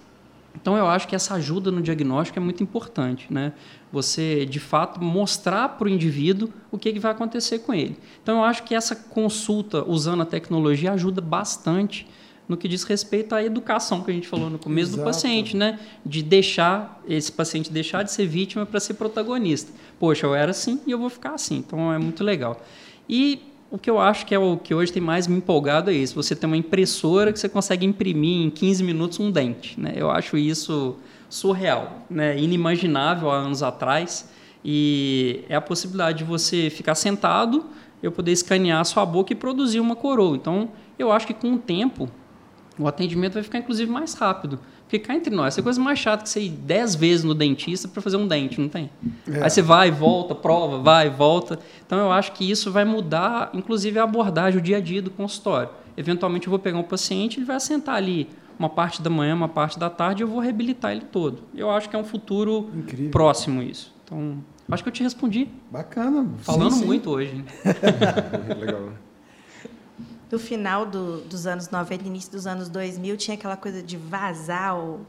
[0.54, 3.52] Então eu acho que essa ajuda no diagnóstico é muito importante, né?
[3.92, 7.96] Você de fato mostrar para o indivíduo o que, que vai acontecer com ele.
[8.22, 12.06] Então eu acho que essa consulta usando a tecnologia ajuda bastante
[12.50, 15.02] no que diz respeito à educação que a gente falou no começo Exato.
[15.02, 15.78] do paciente, né?
[16.04, 19.72] De deixar esse paciente deixar de ser vítima para ser protagonista.
[20.00, 21.58] Poxa, eu era assim e eu vou ficar assim.
[21.58, 22.60] Então é muito legal.
[23.08, 25.94] E o que eu acho que é o que hoje tem mais me empolgado é
[25.94, 26.16] isso.
[26.16, 29.92] Você tem uma impressora que você consegue imprimir em 15 minutos um dente, né?
[29.94, 30.96] Eu acho isso
[31.28, 32.36] surreal, né?
[32.36, 34.28] Inimaginável há anos atrás.
[34.64, 37.64] E é a possibilidade de você ficar sentado,
[38.02, 40.36] eu poder escanear a sua boca e produzir uma coroa.
[40.36, 42.10] Então, eu acho que com o tempo
[42.80, 44.58] o atendimento vai ficar inclusive mais rápido.
[44.82, 47.34] Porque cá entre nós, essa é coisa mais chata que você ir 10 vezes no
[47.34, 48.90] dentista para fazer um dente, não tem?
[49.28, 49.44] É.
[49.44, 51.60] Aí você vai, volta, prova, vai, volta.
[51.86, 55.10] Então eu acho que isso vai mudar, inclusive, a abordagem, o dia a dia do
[55.10, 55.68] consultório.
[55.96, 59.48] Eventualmente eu vou pegar um paciente, ele vai sentar ali uma parte da manhã, uma
[59.48, 61.42] parte da tarde, e eu vou reabilitar ele todo.
[61.54, 63.10] Eu acho que é um futuro Incrível.
[63.10, 63.94] próximo isso.
[64.04, 64.38] Então,
[64.70, 65.48] acho que eu te respondi.
[65.70, 66.28] Bacana.
[66.38, 66.86] Falando sim, sim.
[66.86, 67.44] muito hoje.
[68.58, 68.92] Legal
[70.30, 74.78] do final do, dos anos 90, início dos anos 2000, tinha aquela coisa de vazar
[74.78, 75.00] o,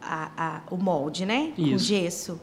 [0.00, 1.52] a, a, o molde, né?
[1.58, 1.70] Isso.
[1.70, 2.40] Com gesso.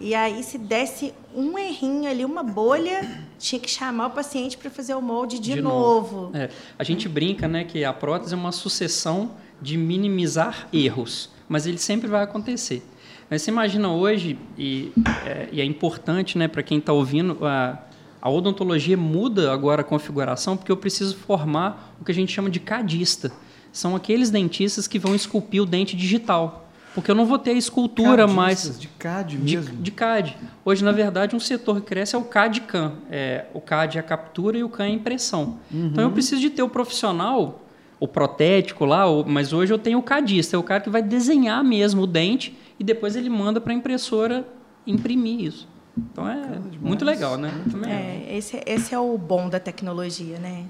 [0.00, 4.70] E aí, se desse um errinho ali, uma bolha, tinha que chamar o paciente para
[4.70, 6.16] fazer o molde de, de novo.
[6.22, 6.36] novo.
[6.36, 6.50] É.
[6.78, 11.78] A gente brinca né, que a prótese é uma sucessão de minimizar erros, mas ele
[11.78, 12.82] sempre vai acontecer.
[13.28, 14.92] Mas você imagina hoje, e
[15.24, 17.78] é, e é importante né, para quem está ouvindo, a,
[18.24, 22.48] a odontologia muda agora a configuração porque eu preciso formar o que a gente chama
[22.48, 23.30] de cadista.
[23.70, 26.66] São aqueles dentistas que vão esculpir o dente digital.
[26.94, 28.80] Porque eu não vou ter a escultura Cadistas, mais.
[28.80, 29.76] De CAD mesmo?
[29.76, 30.38] De, de, CAD.
[30.64, 32.92] Hoje, na verdade, um setor que cresce é o CAD-CAM.
[33.10, 35.58] É, o CAD é a captura e o CAM é a impressão.
[35.70, 35.88] Uhum.
[35.88, 37.62] Então eu preciso de ter o profissional,
[38.00, 41.62] o protético lá, mas hoje eu tenho o cadista, é o cara que vai desenhar
[41.62, 44.48] mesmo o dente e depois ele manda para a impressora
[44.86, 45.73] imprimir isso.
[45.96, 47.52] Então é muito legal, né?
[47.86, 50.66] É, esse, esse é o bom da tecnologia, né?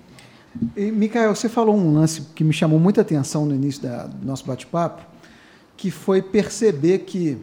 [0.77, 4.25] E, Micael, você falou um lance que me chamou muita atenção no início da, do
[4.25, 5.03] nosso bate-papo,
[5.77, 7.39] que foi perceber que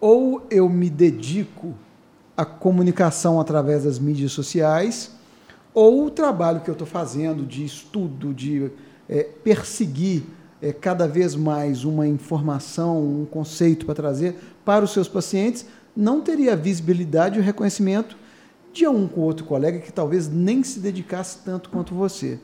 [0.00, 1.74] ou eu me dedico
[2.36, 5.12] à comunicação através das mídias sociais,
[5.72, 8.70] ou o trabalho que eu estou fazendo de estudo, de
[9.08, 10.24] é, perseguir
[10.60, 16.20] é, cada vez mais uma informação, um conceito para trazer para os seus pacientes, não
[16.20, 18.16] teria a visibilidade e o reconhecimento
[18.72, 22.38] de um ou outro colega que talvez nem se dedicasse tanto quanto você.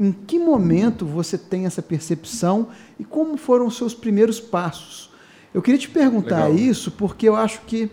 [0.00, 5.10] Em que momento você tem essa percepção e como foram os seus primeiros passos?
[5.52, 6.54] Eu queria te perguntar Legal.
[6.54, 7.90] isso porque eu acho que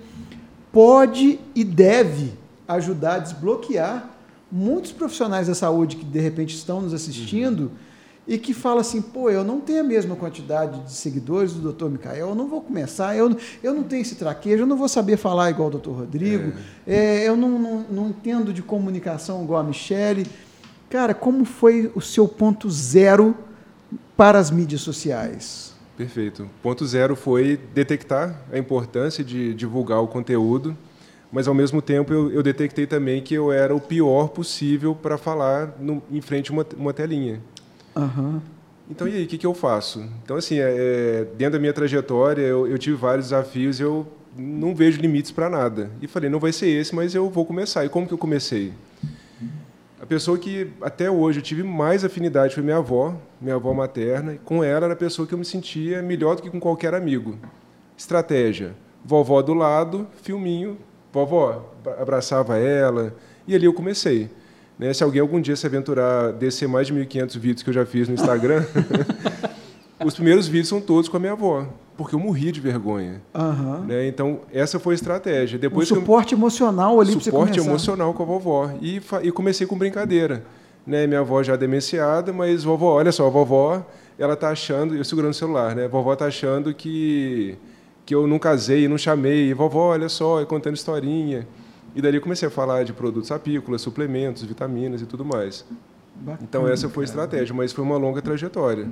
[0.71, 2.33] pode e deve
[2.67, 4.09] ajudar a desbloquear
[4.51, 7.63] muitos profissionais da saúde que de repente estão nos assistindo.
[7.63, 7.94] Uhum
[8.27, 11.85] e que fala assim, pô, eu não tenho a mesma quantidade de seguidores do Dr.
[11.85, 15.17] Micael, eu não vou começar, eu, eu não tenho esse traquejo, eu não vou saber
[15.17, 15.91] falar igual o Dr.
[15.91, 16.53] Rodrigo,
[16.87, 17.23] é.
[17.23, 20.25] É, eu não, não, não, entendo de comunicação igual a Michele.
[20.89, 23.35] Cara, como foi o seu ponto zero
[24.17, 25.75] para as mídias sociais?
[25.95, 26.49] Perfeito.
[26.63, 30.75] Ponto zero foi detectar a importância de divulgar o conteúdo,
[31.31, 35.17] mas ao mesmo tempo eu, eu detectei também que eu era o pior possível para
[35.17, 37.41] falar no, em frente a uma, uma telinha.
[37.95, 38.41] Uhum.
[38.89, 40.07] Então, e aí, o que, que eu faço?
[40.23, 44.05] Então, assim, é, é, dentro da minha trajetória, eu, eu tive vários desafios eu
[44.37, 45.89] não vejo limites para nada.
[46.01, 47.85] E falei, não vai ser esse, mas eu vou começar.
[47.85, 48.73] E como que eu comecei?
[49.99, 54.33] A pessoa que até hoje eu tive mais afinidade foi minha avó, minha avó materna.
[54.33, 56.93] E com ela era a pessoa que eu me sentia melhor do que com qualquer
[56.93, 57.39] amigo.
[57.97, 60.77] Estratégia: vovó do lado, filminho,
[61.11, 63.15] vovó, abraçava ela.
[63.47, 64.29] E ali eu comecei.
[64.77, 64.93] Né?
[64.93, 67.85] Se alguém algum dia se aventurar a descer mais de 1.500 vídeos que eu já
[67.85, 68.63] fiz no Instagram,
[70.03, 71.65] os primeiros vídeos são todos com a minha avó,
[71.97, 73.21] porque eu morri de vergonha.
[73.33, 73.85] Uhum.
[73.85, 74.07] Né?
[74.07, 75.57] Então, essa foi a estratégia.
[75.57, 76.37] Depois um suporte eu...
[76.37, 78.71] emocional ali Suporte emocional com a vovó.
[78.81, 80.43] E, e comecei com brincadeira.
[80.85, 81.07] Né?
[81.07, 83.83] Minha avó já demenciada, mas vovó, olha só, a vovó,
[84.19, 85.85] ela tá achando, eu segurando o celular, né?
[85.85, 87.57] A vovó tá achando que
[88.05, 91.47] que eu não casei, não chamei, e vovó, olha só, contando historinha.
[91.95, 95.65] E eu comecei a falar de produtos apícolas, suplementos, vitaminas e tudo mais.
[96.13, 98.89] Bacana, então essa foi a estratégia, mas foi uma longa trajetória.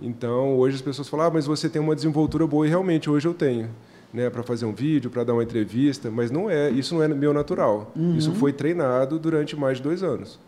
[0.00, 3.28] Então hoje as pessoas falam, ah, mas você tem uma desenvoltura boa e realmente hoje
[3.28, 3.70] eu tenho,
[4.12, 7.08] né, para fazer um vídeo, para dar uma entrevista, mas não é, isso não é
[7.08, 7.92] meu natural.
[7.94, 8.16] Uhum.
[8.16, 10.40] Isso foi treinado durante mais de dois anos.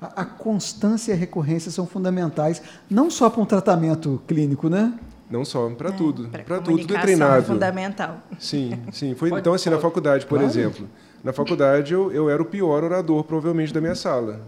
[0.00, 4.98] A, a constância e a recorrência são fundamentais, não só para um tratamento clínico, né?
[5.30, 6.28] Não só, para é, tudo.
[6.28, 7.38] Para tudo, tudo é treinado.
[7.38, 8.20] É fundamental.
[8.38, 9.14] Sim, sim.
[9.14, 9.76] Foi, pode, então, assim, pode.
[9.76, 10.46] na faculdade, por claro.
[10.46, 10.88] exemplo,
[11.22, 14.40] na faculdade, eu, eu era o pior orador, provavelmente, da minha sala.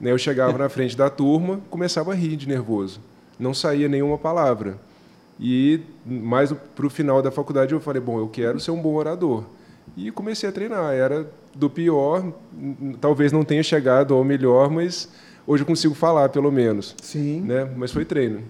[0.00, 3.00] Né, eu chegava na frente da turma, começava a rir de nervoso.
[3.38, 4.78] Não saía nenhuma palavra.
[5.38, 8.94] E mais para o final da faculdade eu falei, bom, eu quero ser um bom
[8.94, 9.44] orador.
[9.96, 10.94] E comecei a treinar.
[10.94, 12.32] Era do pior,
[13.00, 15.08] talvez não tenha chegado ao melhor, mas
[15.46, 16.94] hoje eu consigo falar, pelo menos.
[17.02, 17.40] Sim.
[17.42, 17.70] Né?
[17.76, 18.42] Mas foi treino.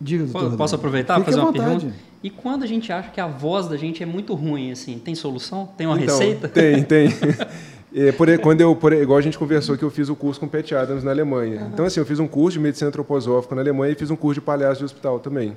[0.00, 1.92] Diga, Posso aproveitar para fazer uma pergunta?
[2.22, 5.14] E quando a gente acha que a voz da gente é muito ruim, assim, tem
[5.14, 5.68] solução?
[5.76, 6.48] Tem uma então, receita?
[6.48, 7.08] Tem, tem.
[7.94, 10.48] É, por, quando eu, por, igual a gente conversou que eu fiz o curso com
[10.48, 11.62] Pat Adams na Alemanha.
[11.62, 11.68] Uhum.
[11.72, 14.40] Então, assim, eu fiz um curso de medicina antroposófica na Alemanha e fiz um curso
[14.40, 15.56] de palhaço de hospital também.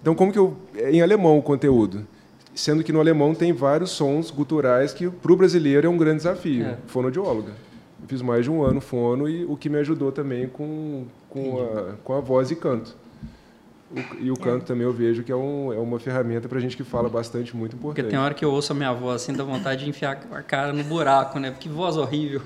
[0.00, 0.56] Então, como que eu...
[0.76, 2.06] É em alemão o conteúdo.
[2.54, 6.18] Sendo que no alemão tem vários sons guturais que, para o brasileiro, é um grande
[6.18, 6.66] desafio.
[6.66, 6.76] É.
[6.86, 7.52] Fonoaudióloga.
[8.02, 11.60] Eu fiz mais de um ano fono e o que me ajudou também com, com,
[11.60, 12.96] a, com a voz e canto.
[14.20, 14.66] E o canto é.
[14.66, 17.74] também eu vejo que é, um, é uma ferramenta para gente que fala bastante, muito
[17.74, 17.96] importante.
[17.96, 20.42] Porque tem hora que eu ouço a minha voz assim, dá vontade de enfiar a
[20.42, 21.50] cara no buraco, né?
[21.50, 22.40] Porque voz horrível.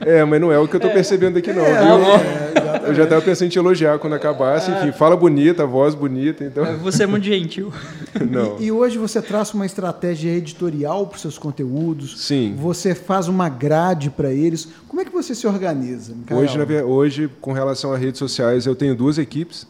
[0.00, 0.94] É, mas não é o que eu estou é.
[0.94, 2.84] percebendo aqui não, é, viu?
[2.84, 4.70] É, eu já estava pensando em te elogiar quando acabasse.
[4.70, 6.64] Enfim, fala bonita, voz bonita, então...
[6.64, 7.72] É, você é muito gentil.
[8.30, 8.58] Não.
[8.58, 12.26] E, e hoje você traça uma estratégia editorial para os seus conteúdos.
[12.26, 12.54] Sim.
[12.58, 14.68] Você faz uma grade para eles.
[14.86, 18.74] Como é que você se organiza, Hoje, na, hoje, com relação a redes sociais, eu
[18.74, 19.66] tenho duas equipes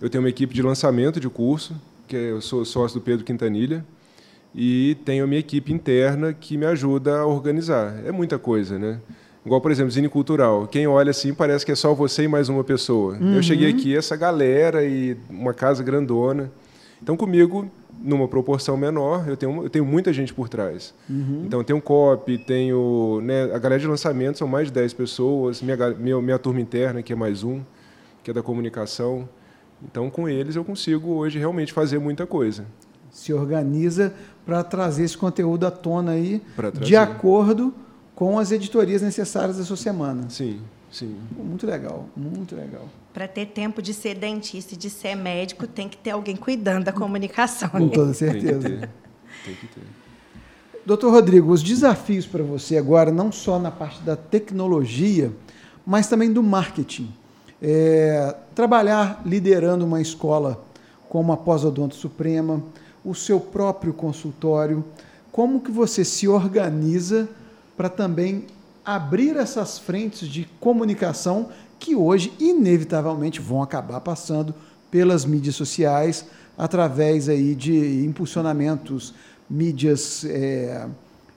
[0.00, 1.74] eu tenho uma equipe de lançamento de curso,
[2.08, 3.84] que é, eu sou sócio do Pedro Quintanilha,
[4.54, 8.02] e tenho a minha equipe interna que me ajuda a organizar.
[8.04, 9.00] É muita coisa, né?
[9.44, 10.66] Igual, por exemplo, Zine Cultural.
[10.66, 13.16] Quem olha assim parece que é só você e mais uma pessoa.
[13.16, 13.36] Uhum.
[13.36, 16.50] Eu cheguei aqui, essa galera e uma casa grandona.
[17.02, 17.70] Então, comigo,
[18.02, 20.92] numa proporção menor, eu tenho, eu tenho muita gente por trás.
[21.08, 21.44] Uhum.
[21.46, 23.20] Então, tenho copy, tenho...
[23.22, 27.02] Né, a galera de lançamento são mais de 10 pessoas, minha, minha, minha turma interna,
[27.02, 27.62] que é mais um,
[28.22, 29.28] que é da comunicação.
[29.82, 32.66] Então, com eles, eu consigo hoje realmente fazer muita coisa.
[33.10, 34.14] Se organiza
[34.44, 36.42] para trazer esse conteúdo à tona aí,
[36.80, 37.74] de acordo
[38.14, 40.28] com as editorias necessárias da sua semana.
[40.28, 41.16] Sim, sim.
[41.36, 42.86] Muito legal, muito legal.
[43.12, 46.84] Para ter tempo de ser dentista e de ser médico, tem que ter alguém cuidando
[46.84, 47.68] da comunicação.
[47.70, 47.90] Com né?
[47.92, 48.60] toda certeza.
[48.60, 48.90] Tem que ter.
[49.44, 50.00] Tem que ter.
[50.84, 55.30] Doutor Rodrigo, os desafios para você agora, não só na parte da tecnologia,
[55.84, 57.12] mas também do marketing.
[57.62, 60.62] É, trabalhar liderando uma escola
[61.08, 62.62] como a Pós-Odonto Suprema,
[63.02, 64.84] o seu próprio consultório,
[65.32, 67.26] como que você se organiza
[67.74, 68.44] para também
[68.84, 74.54] abrir essas frentes de comunicação que hoje inevitavelmente vão acabar passando
[74.90, 76.26] pelas mídias sociais
[76.58, 79.14] através aí de impulsionamentos,
[79.48, 80.86] mídias é,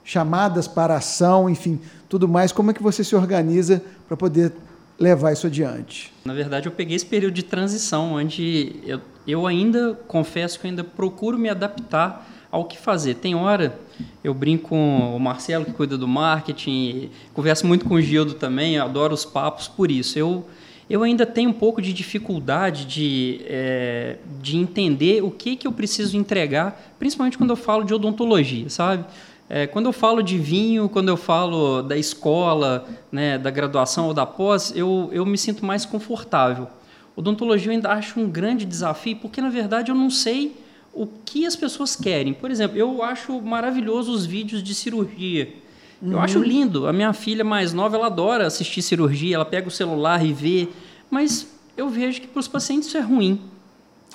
[0.04, 2.52] chamadas para ação, enfim, tudo mais.
[2.52, 4.52] Como é que você se organiza para poder
[4.98, 6.12] levar isso adiante?
[6.24, 10.84] Na verdade, eu peguei esse período de transição, onde eu, eu ainda, confesso que ainda
[10.84, 13.14] procuro me adaptar ao que fazer.
[13.14, 13.76] Tem hora,
[14.22, 18.78] eu brinco com o Marcelo, que cuida do marketing, converso muito com o Gildo também,
[18.78, 20.16] adoro os papos por isso.
[20.16, 20.46] Eu,
[20.88, 25.72] eu ainda tenho um pouco de dificuldade de, é, de entender o que, que eu
[25.72, 29.04] preciso entregar, principalmente quando eu falo de odontologia, sabe?
[29.48, 34.14] É, quando eu falo de vinho, quando eu falo da escola, né, da graduação ou
[34.14, 36.68] da pós, eu, eu me sinto mais confortável.
[37.14, 40.56] Odontologia eu ainda acho um grande desafio, porque na verdade eu não sei
[40.92, 42.32] o que as pessoas querem.
[42.32, 45.54] Por exemplo, eu acho maravilhoso os vídeos de cirurgia.
[46.00, 46.12] Uhum.
[46.12, 46.86] Eu acho lindo.
[46.86, 50.68] A minha filha mais nova, ela adora assistir cirurgia, ela pega o celular e vê.
[51.10, 53.40] Mas eu vejo que para os pacientes isso é ruim.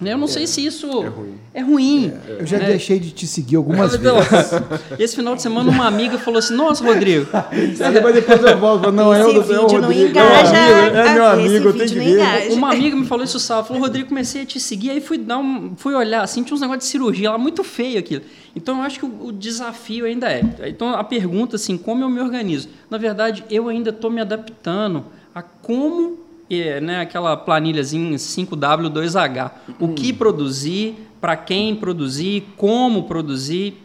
[0.01, 1.33] Eu não é, sei se isso é ruim.
[1.53, 2.67] É ruim é, eu já né?
[2.67, 4.51] deixei de te seguir algumas então, vezes.
[4.97, 7.27] Esse final de semana, uma amiga falou assim: Nossa, Rodrigo.
[7.33, 8.91] Mas depois eu volto.
[8.91, 10.09] Não, é o do é o Rodrigo.
[10.09, 12.53] Engaja, é meu amigo, eu tenho que ver.
[12.53, 13.67] Uma amiga me falou isso sábado.
[13.67, 14.91] Falou: Rodrigo, comecei a te seguir.
[14.91, 17.99] Aí fui, dar um, fui olhar, assim, tinha uns negócios de cirurgia lá, muito feio
[17.99, 18.23] aquilo.
[18.55, 20.41] Então eu acho que o, o desafio ainda é.
[20.67, 22.69] Então a pergunta, assim, como eu me organizo?
[22.89, 29.51] Na verdade, eu ainda estou me adaptando a como é, né, aquela planilhazinha 5W2H.
[29.79, 33.75] O que produzir, para quem produzir, como produzir,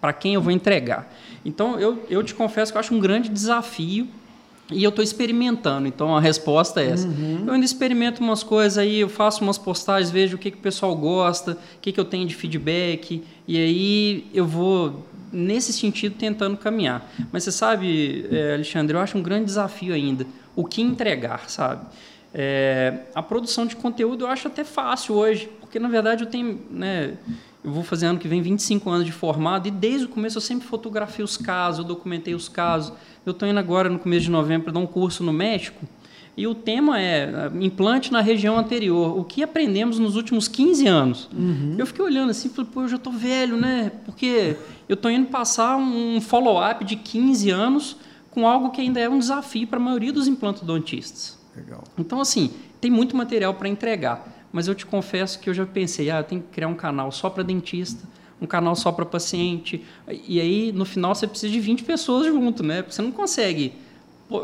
[0.00, 1.12] para quem eu vou entregar.
[1.44, 4.08] Então, eu, eu te confesso que eu acho um grande desafio
[4.70, 5.86] e eu estou experimentando.
[5.86, 7.06] Então, a resposta é essa.
[7.06, 7.44] Uhum.
[7.46, 10.60] Eu ainda experimento umas coisas aí, eu faço umas postagens, vejo o que, que o
[10.60, 16.16] pessoal gosta, o que, que eu tenho de feedback, e aí eu vou nesse sentido
[16.16, 17.08] tentando caminhar.
[17.30, 21.86] Mas você sabe, é, Alexandre, eu acho um grande desafio ainda o que entregar, sabe?
[22.34, 26.60] É, a produção de conteúdo eu acho até fácil hoje, porque na verdade eu tenho,
[26.70, 27.14] né,
[27.62, 30.42] eu vou fazer ano que vem 25 anos de formado e desde o começo eu
[30.42, 32.92] sempre fotografei os casos, eu documentei os casos.
[33.24, 35.86] Eu estou indo agora no começo de novembro para dar um curso no México
[36.36, 39.18] e o tema é implante na região anterior.
[39.18, 41.28] O que aprendemos nos últimos 15 anos?
[41.32, 41.76] Uhum.
[41.78, 43.90] Eu fiquei olhando assim, falei, pô, eu já estou velho, né?
[44.04, 47.96] Porque eu estou indo passar um follow-up de 15 anos
[48.36, 51.38] com algo que ainda é um desafio para a maioria dos implantodontistas.
[51.56, 51.82] Legal.
[51.96, 52.50] Então, assim,
[52.82, 56.24] tem muito material para entregar, mas eu te confesso que eu já pensei, ah, eu
[56.24, 58.06] tenho que criar um canal só para dentista,
[58.38, 59.82] um canal só para paciente,
[60.28, 62.82] e aí no final você precisa de 20 pessoas junto, né?
[62.82, 63.72] Porque você não consegue.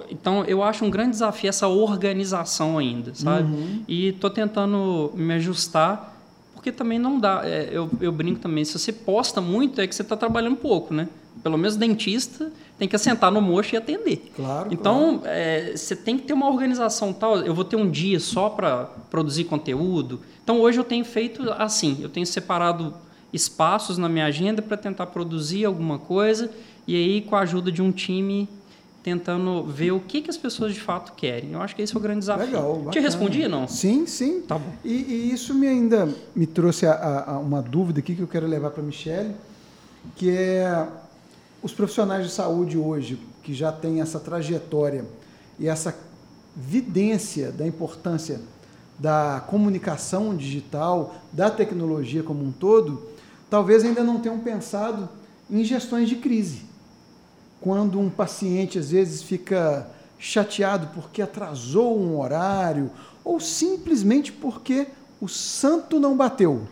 [0.08, 3.52] Então, eu acho um grande desafio essa organização ainda, sabe?
[3.52, 3.84] Uhum.
[3.86, 6.18] E estou tentando me ajustar,
[6.54, 7.42] porque também não dá.
[7.44, 10.94] É, eu, eu brinco também, se você posta muito, é que você está trabalhando pouco,
[10.94, 11.10] né?
[11.42, 14.32] Pelo menos dentista tem que assentar no mocho e atender.
[14.34, 14.68] Claro.
[14.72, 15.36] Então, claro.
[15.36, 17.38] É, você tem que ter uma organização tal.
[17.38, 20.20] Eu vou ter um dia só para produzir conteúdo.
[20.42, 22.94] Então, hoje eu tenho feito assim: eu tenho separado
[23.32, 26.50] espaços na minha agenda para tentar produzir alguma coisa
[26.86, 28.48] e aí, com a ajuda de um time,
[29.02, 31.52] tentando ver o que, que as pessoas de fato querem.
[31.52, 32.46] Eu acho que esse é o grande desafio.
[32.46, 32.90] Legal, bacana.
[32.90, 33.68] Te respondi, não?
[33.68, 34.42] Sim, sim.
[34.42, 34.72] Tá bom.
[34.84, 38.46] E, e isso me ainda me trouxe a, a uma dúvida aqui que eu quero
[38.46, 39.34] levar para a Michelle,
[40.16, 40.86] que é
[41.62, 45.04] os profissionais de saúde hoje, que já têm essa trajetória
[45.58, 45.96] e essa
[46.56, 48.40] vidência da importância
[48.98, 53.02] da comunicação digital, da tecnologia como um todo,
[53.48, 55.08] talvez ainda não tenham pensado
[55.50, 56.62] em gestões de crise.
[57.60, 62.90] Quando um paciente às vezes fica chateado porque atrasou um horário
[63.24, 64.86] ou simplesmente porque
[65.20, 66.66] o santo não bateu.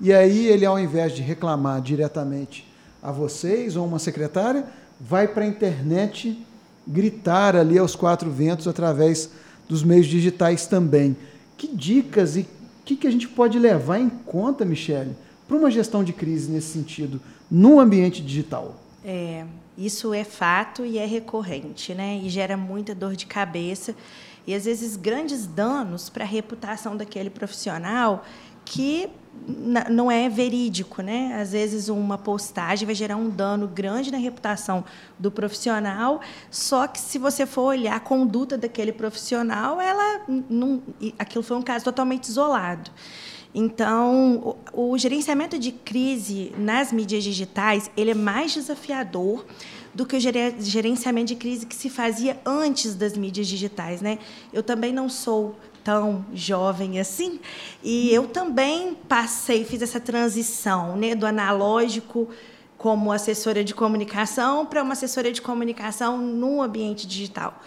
[0.00, 2.66] E aí ele, ao invés de reclamar diretamente
[3.02, 4.64] a vocês ou uma secretária,
[5.00, 6.44] vai para a internet
[6.86, 9.30] gritar ali aos quatro ventos através
[9.68, 11.16] dos meios digitais também.
[11.56, 12.46] Que dicas e o
[12.84, 15.16] que, que a gente pode levar em conta, Michele,
[15.48, 18.76] para uma gestão de crise nesse sentido, no ambiente digital?
[19.04, 19.44] É,
[19.76, 22.20] isso é fato e é recorrente, né?
[22.22, 23.94] E gera muita dor de cabeça
[24.46, 28.24] e às vezes grandes danos para a reputação daquele profissional
[28.64, 29.08] que
[29.90, 31.38] não é verídico, né?
[31.40, 34.84] Às vezes uma postagem vai gerar um dano grande na reputação
[35.18, 36.20] do profissional,
[36.50, 40.82] só que se você for olhar a conduta daquele profissional, ela não,
[41.18, 42.90] aquilo foi um caso totalmente isolado.
[43.54, 49.46] Então, o, o gerenciamento de crise nas mídias digitais, ele é mais desafiador
[49.94, 54.18] do que o gerenciamento de crise que se fazia antes das mídias digitais, né?
[54.52, 57.38] Eu também não sou tão jovem assim.
[57.80, 62.28] E eu também passei, fiz essa transição né, do analógico
[62.76, 67.62] como assessora de comunicação para uma assessora de comunicação no ambiente digital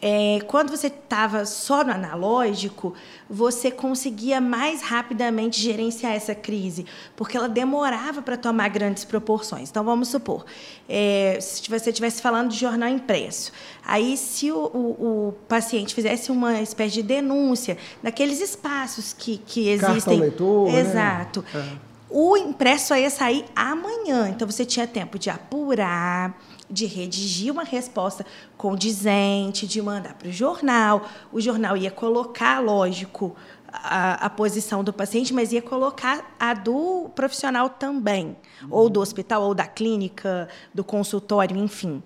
[0.00, 2.94] é, quando você estava só no analógico,
[3.28, 6.86] você conseguia mais rapidamente gerenciar essa crise,
[7.16, 9.70] porque ela demorava para tomar grandes proporções.
[9.70, 10.44] Então, vamos supor,
[10.88, 13.52] é, se você estivesse falando de jornal impresso,
[13.84, 19.68] aí se o, o, o, paciente fizesse uma espécie de denúncia naqueles espaços que, que
[19.68, 19.94] existem.
[19.94, 20.80] Carta ao leitor, né?
[20.80, 21.44] Exato.
[21.52, 21.78] Né?
[22.10, 26.34] O impresso ia sair amanhã, então você tinha tempo de apurar,
[26.70, 28.24] de redigir uma resposta
[28.56, 31.08] condizente, de mandar para o jornal.
[31.32, 33.34] O jornal ia colocar, lógico,
[33.72, 38.68] a, a, posição do paciente, mas ia colocar a do profissional também, uhum.
[38.70, 42.02] ou do hospital, ou da clínica, do consultório, enfim.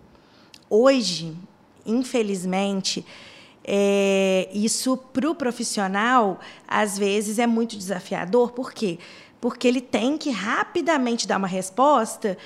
[0.68, 1.36] Hoje,
[1.86, 3.04] infelizmente,
[3.64, 8.52] é, isso para o profissional, às vezes, é muito desafiador.
[8.52, 8.98] Por quê?
[9.40, 12.36] Porque ele tem que rapidamente dar uma resposta,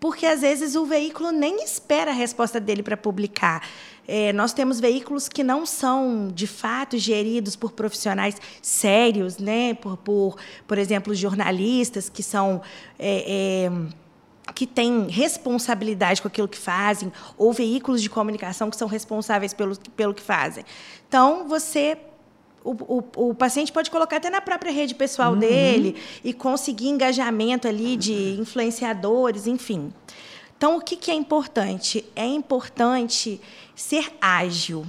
[0.00, 3.62] porque às vezes o veículo nem espera a resposta dele para publicar.
[4.08, 9.74] É, nós temos veículos que não são, de fato, geridos por profissionais sérios, né?
[9.74, 10.36] por, por,
[10.66, 12.62] por exemplo, jornalistas que são.
[12.98, 14.00] É, é,
[14.52, 19.76] que têm responsabilidade com aquilo que fazem, ou veículos de comunicação que são responsáveis pelo,
[19.96, 20.64] pelo que fazem.
[21.08, 21.96] Então, você
[22.64, 25.38] o, o, o, paciente pode colocar até na própria rede pessoal uhum.
[25.38, 29.92] dele e conseguir engajamento ali de influenciadores, enfim.
[30.56, 32.04] Então, o que, que é importante?
[32.14, 33.40] É importante
[33.74, 34.84] ser ágil.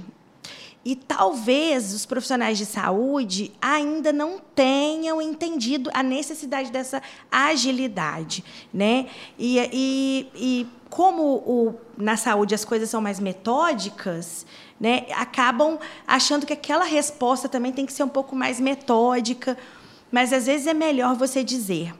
[0.84, 8.44] E talvez os profissionais de saúde ainda não tenham entendido a necessidade dessa agilidade.
[8.74, 9.06] Né?
[9.38, 14.44] E, e, e como o, na saúde as coisas são mais metódicas,
[14.80, 19.56] né, acabam achando que aquela resposta também tem que ser um pouco mais metódica.
[20.10, 21.94] Mas às vezes é melhor você dizer: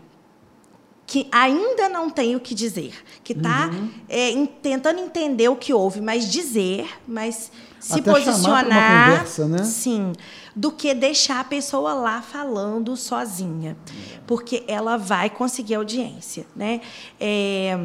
[1.06, 3.90] que ainda não tem o que dizer, que está uhum.
[4.08, 7.52] é, tentando entender o que houve, mas dizer, mas
[7.82, 9.64] se Até posicionar, conversa, né?
[9.64, 10.12] sim,
[10.54, 13.76] do que deixar a pessoa lá falando sozinha,
[14.24, 16.80] porque ela vai conseguir audiência, né?
[17.18, 17.76] É,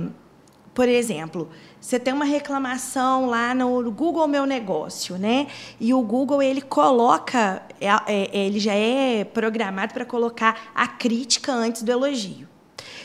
[0.71, 1.49] por exemplo,
[1.81, 5.47] você tem uma reclamação lá no Google Meu Negócio, né?
[5.79, 11.51] E o Google ele coloca, é, é, ele já é programado para colocar a crítica
[11.51, 12.47] antes do elogio.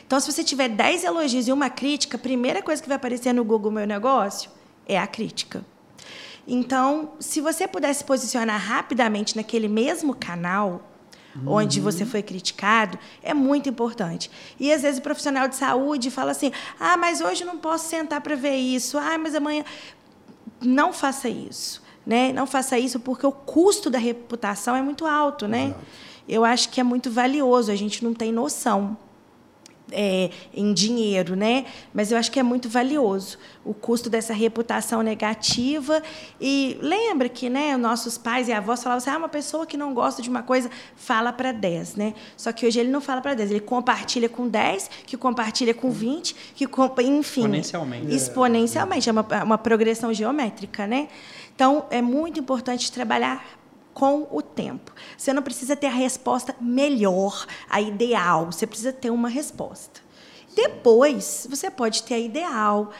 [0.06, 3.32] Então, se você tiver 10 elogios e uma crítica, a primeira coisa que vai aparecer
[3.32, 4.50] no Google Meu Negócio
[4.86, 5.64] é a crítica.
[6.46, 10.82] Então, se você pudesse posicionar rapidamente naquele mesmo canal,
[11.36, 11.52] uhum.
[11.52, 14.30] onde você foi criticado, é muito importante.
[14.58, 18.20] E às vezes o profissional de saúde fala assim: ah, mas hoje não posso sentar
[18.20, 19.64] para ver isso, ah, mas amanhã.
[20.60, 21.82] Não faça isso.
[22.06, 22.32] Né?
[22.32, 25.48] Não faça isso porque o custo da reputação é muito alto.
[25.48, 25.74] Né?
[26.28, 28.96] Eu acho que é muito valioso, a gente não tem noção
[29.92, 31.66] é, em dinheiro, né?
[31.92, 36.02] Mas eu acho que é muito valioso o custo dessa reputação negativa.
[36.40, 39.94] E lembra que, né, nossos pais e avós falavam assim: ah, uma pessoa que não
[39.94, 42.14] gosta de uma coisa fala para 10, né?
[42.36, 45.90] Só que hoje ele não fala para 10, ele compartilha com 10, que compartilha com
[45.90, 46.64] 20, que
[47.02, 48.14] enfim, exponencialmente.
[48.14, 51.08] Exponencialmente, é uma, uma progressão geométrica, né?
[51.54, 53.61] Então, é muito importante trabalhar
[53.94, 54.92] com o tempo.
[55.16, 60.01] Você não precisa ter a resposta melhor, a ideal, você precisa ter uma resposta.
[60.54, 62.90] Depois, você pode ter a ideal,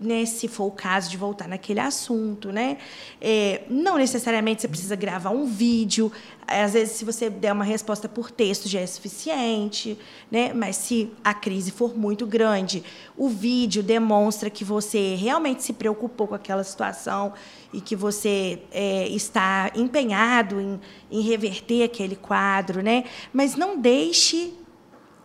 [0.00, 2.50] né, se for o caso de voltar naquele assunto.
[2.50, 2.78] Né?
[3.20, 6.10] É, não necessariamente você precisa gravar um vídeo.
[6.46, 9.96] Às vezes, se você der uma resposta por texto, já é suficiente.
[10.30, 10.52] Né?
[10.52, 12.82] Mas se a crise for muito grande,
[13.16, 17.32] o vídeo demonstra que você realmente se preocupou com aquela situação
[17.72, 22.82] e que você é, está empenhado em, em reverter aquele quadro.
[22.82, 23.04] Né?
[23.32, 24.54] Mas não deixe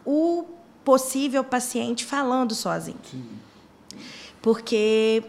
[0.06, 2.98] o possível paciente falando sozinho.
[3.10, 3.26] Sim.
[4.42, 5.24] Porque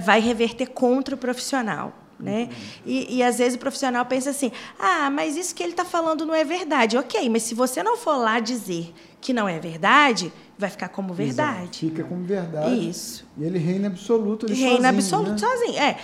[0.00, 1.92] vai reverter contra o profissional.
[2.18, 2.44] Né?
[2.44, 2.82] Uhum.
[2.86, 6.24] E, e, às vezes o profissional pensa assim: ah, mas isso que ele está falando
[6.24, 6.96] não é verdade.
[6.96, 11.12] Ok, mas se você não for lá dizer que não é verdade, vai ficar como
[11.12, 11.62] verdade.
[11.62, 12.88] Exato, fica como verdade.
[12.88, 13.26] Isso.
[13.36, 15.38] E ele reina absoluto ele Reina sozinho, absoluto né?
[15.38, 15.78] sozinho.
[15.78, 15.98] É.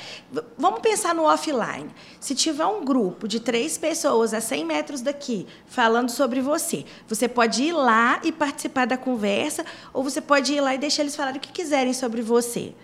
[0.58, 1.88] Vamos pensar no offline.
[2.18, 7.28] Se tiver um grupo de três pessoas a 100 metros daqui falando sobre você, você
[7.28, 11.14] pode ir lá e participar da conversa, ou você pode ir lá e deixar eles
[11.14, 12.74] falarem o que quiserem sobre você.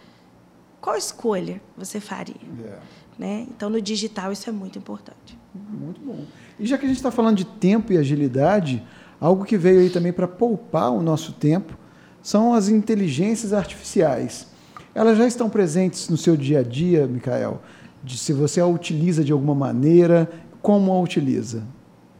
[0.80, 2.36] Qual escolha você faria?
[2.60, 2.82] Yeah.
[3.18, 3.46] Né?
[3.48, 5.36] Então, no digital, isso é muito importante.
[5.52, 6.24] Muito bom.
[6.60, 8.86] E já que a gente está falando de tempo e agilidade,
[9.20, 11.76] algo que veio aí também para poupar o nosso tempo
[12.22, 14.48] são as inteligências artificiais.
[14.94, 17.62] Elas já estão presentes no seu dia a dia, Mikael?
[18.02, 20.30] De se você a utiliza de alguma maneira,
[20.62, 21.62] como a utiliza?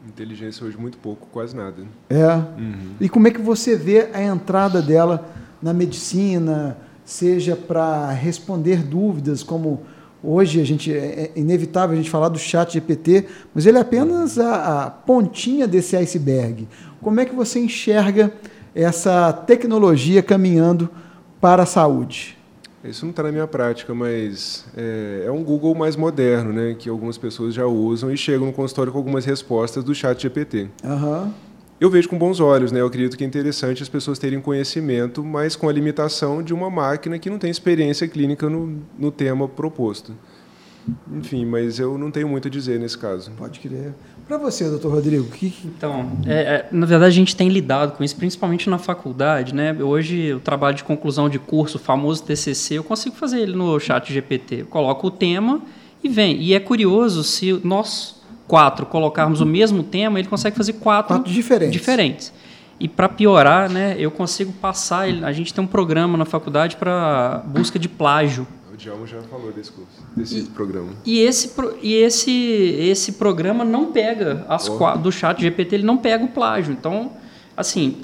[0.07, 1.82] Inteligência hoje muito pouco, quase nada.
[2.09, 2.34] É.
[2.34, 2.94] Uhum.
[3.01, 5.28] E como é que você vê a entrada dela
[5.61, 9.82] na medicina, seja para responder dúvidas, como
[10.22, 13.80] hoje a gente é, é inevitável a gente falar do chat GPT, mas ele é
[13.80, 16.68] apenas a, a pontinha desse iceberg.
[17.03, 18.32] Como é que você enxerga
[18.74, 20.88] essa tecnologia caminhando
[21.40, 22.36] para a saúde?
[22.84, 26.88] Isso não está na minha prática, mas é, é, um Google mais moderno, né, que
[26.88, 30.68] algumas pessoas já usam e chegam no consultório com algumas respostas do chat GPT.
[30.84, 31.32] Uhum.
[31.80, 32.80] Eu vejo com bons olhos, né?
[32.80, 36.70] Eu acredito que é interessante as pessoas terem conhecimento, mas com a limitação de uma
[36.70, 40.14] máquina que não tem experiência clínica no, no tema proposto.
[41.12, 43.30] Enfim, mas eu não tenho muito a dizer nesse caso.
[43.32, 43.92] Pode crer.
[44.27, 45.55] Para você, doutor Rodrigo, que...
[45.64, 49.55] Então, é, é, na verdade, a gente tem lidado com isso, principalmente na faculdade.
[49.55, 49.72] Né?
[49.81, 53.79] Hoje, o trabalho de conclusão de curso, o famoso TCC, eu consigo fazer ele no
[53.79, 54.62] chat GPT.
[54.62, 55.62] Eu coloco o tema
[56.03, 56.41] e vem.
[56.43, 61.33] E é curioso, se nós quatro colocarmos o mesmo tema, ele consegue fazer quatro, quatro
[61.33, 61.72] diferentes.
[61.72, 62.33] diferentes.
[62.79, 65.07] E para piorar, né, eu consigo passar.
[65.24, 68.47] A gente tem um programa na faculdade para busca de plágio.
[68.77, 70.93] O Djalma já falou desse curso, desse e, programa.
[71.03, 71.51] E esse,
[71.81, 74.99] e esse, esse programa não pega as oh.
[74.99, 76.74] do chat GPT, ele não pega o plágio.
[76.74, 77.12] Então,
[77.57, 77.97] assim,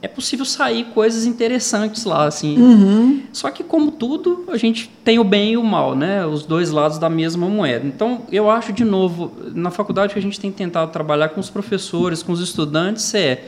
[0.00, 2.56] é possível sair coisas interessantes lá, assim.
[2.56, 3.22] Uhum.
[3.32, 6.24] Só que, como tudo, a gente tem o bem e o mal, né?
[6.24, 7.84] Os dois lados da mesma moeda.
[7.84, 11.50] Então, eu acho, de novo, na faculdade que a gente tem tentado trabalhar com os
[11.50, 13.42] professores, com os estudantes, é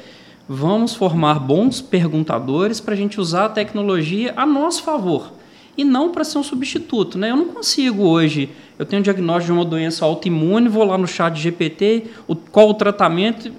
[0.49, 5.44] vamos formar bons perguntadores para a gente usar a tecnologia a nosso favor
[5.77, 7.19] e não para ser um substituto.
[7.19, 7.31] Né?
[7.31, 11.07] Eu não consigo hoje, eu tenho um diagnóstico de uma doença autoimune, vou lá no
[11.07, 13.51] chat GPT, o, qual o tratamento.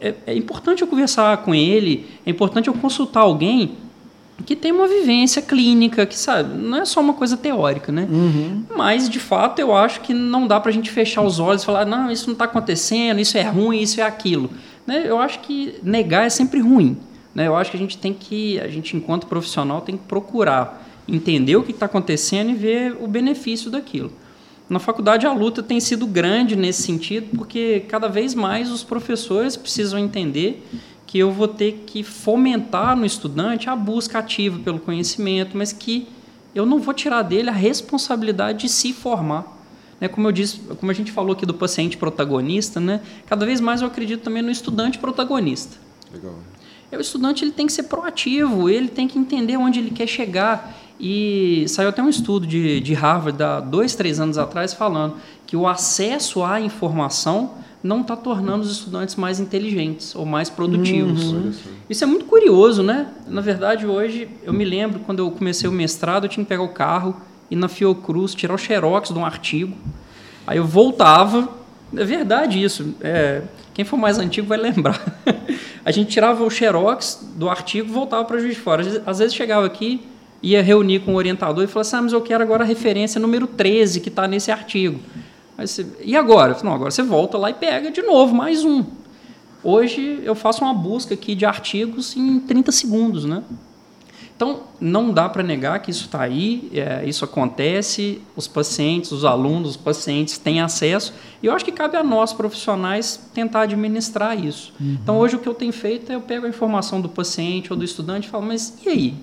[0.00, 3.76] É, é, importante eu conversar com ele, é importante eu consultar alguém
[4.46, 8.06] que tem uma vivência clínica, que sabe, não é só uma coisa teórica, né?
[8.10, 8.64] Uhum.
[8.74, 11.66] Mas, de fato, eu acho que não dá para a gente fechar os olhos e
[11.66, 14.50] falar, não, isso não está acontecendo, isso é ruim, isso é aquilo.
[14.86, 15.04] Né?
[15.06, 16.96] Eu acho que negar é sempre ruim.
[17.34, 17.46] Né?
[17.46, 21.56] Eu acho que a gente tem que, a gente, enquanto profissional, tem que procurar entender
[21.56, 24.12] o que está acontecendo e ver o benefício daquilo.
[24.68, 29.56] Na faculdade a luta tem sido grande nesse sentido, porque cada vez mais os professores
[29.56, 30.64] precisam entender
[31.06, 36.06] que eu vou ter que fomentar no estudante a busca ativa pelo conhecimento, mas que
[36.54, 39.58] eu não vou tirar dele a responsabilidade de se formar.
[40.00, 43.60] Né, como eu disse, como a gente falou aqui do paciente protagonista, né, cada vez
[43.60, 45.76] mais eu acredito também no estudante protagonista.
[46.12, 46.34] Legal.
[46.90, 50.06] É, o estudante ele tem que ser proativo, ele tem que entender onde ele quer
[50.06, 50.76] chegar.
[51.00, 55.56] E saiu até um estudo de, de Harvard, há dois, três anos atrás, falando que
[55.56, 61.32] o acesso à informação não está tornando os estudantes mais inteligentes ou mais produtivos.
[61.32, 61.52] Uhum.
[61.88, 63.08] Isso é muito curioso, né?
[63.26, 66.62] Na verdade, hoje, eu me lembro, quando eu comecei o mestrado, eu tinha que pegar
[66.62, 67.16] o carro,
[67.50, 69.74] ir na Fiocruz, tirar o xerox de um artigo.
[70.46, 71.48] Aí eu voltava.
[71.96, 72.94] É verdade isso.
[73.00, 73.42] É,
[73.72, 75.00] quem for mais antigo vai lembrar.
[75.82, 79.02] a gente tirava o xerox do artigo e voltava para Juiz de Fora.
[79.06, 80.02] Às vezes chegava aqui,
[80.42, 83.20] ia reunir com o orientador e falava assim, ah, mas eu quero agora a referência
[83.20, 85.00] número 13 que está nesse artigo.
[85.58, 86.56] Você, e agora?
[86.62, 88.84] Não, agora você volta lá e pega de novo, mais um.
[89.62, 93.42] Hoje eu faço uma busca aqui de artigos em 30 segundos, né?
[94.40, 99.22] Então, não dá para negar que isso está aí, é, isso acontece, os pacientes, os
[99.22, 101.12] alunos, os pacientes têm acesso,
[101.42, 104.72] e eu acho que cabe a nós, profissionais, tentar administrar isso.
[104.80, 104.96] Uhum.
[105.02, 107.78] Então, hoje o que eu tenho feito é eu pego a informação do paciente ou
[107.78, 109.14] do estudante e falo, mas e aí?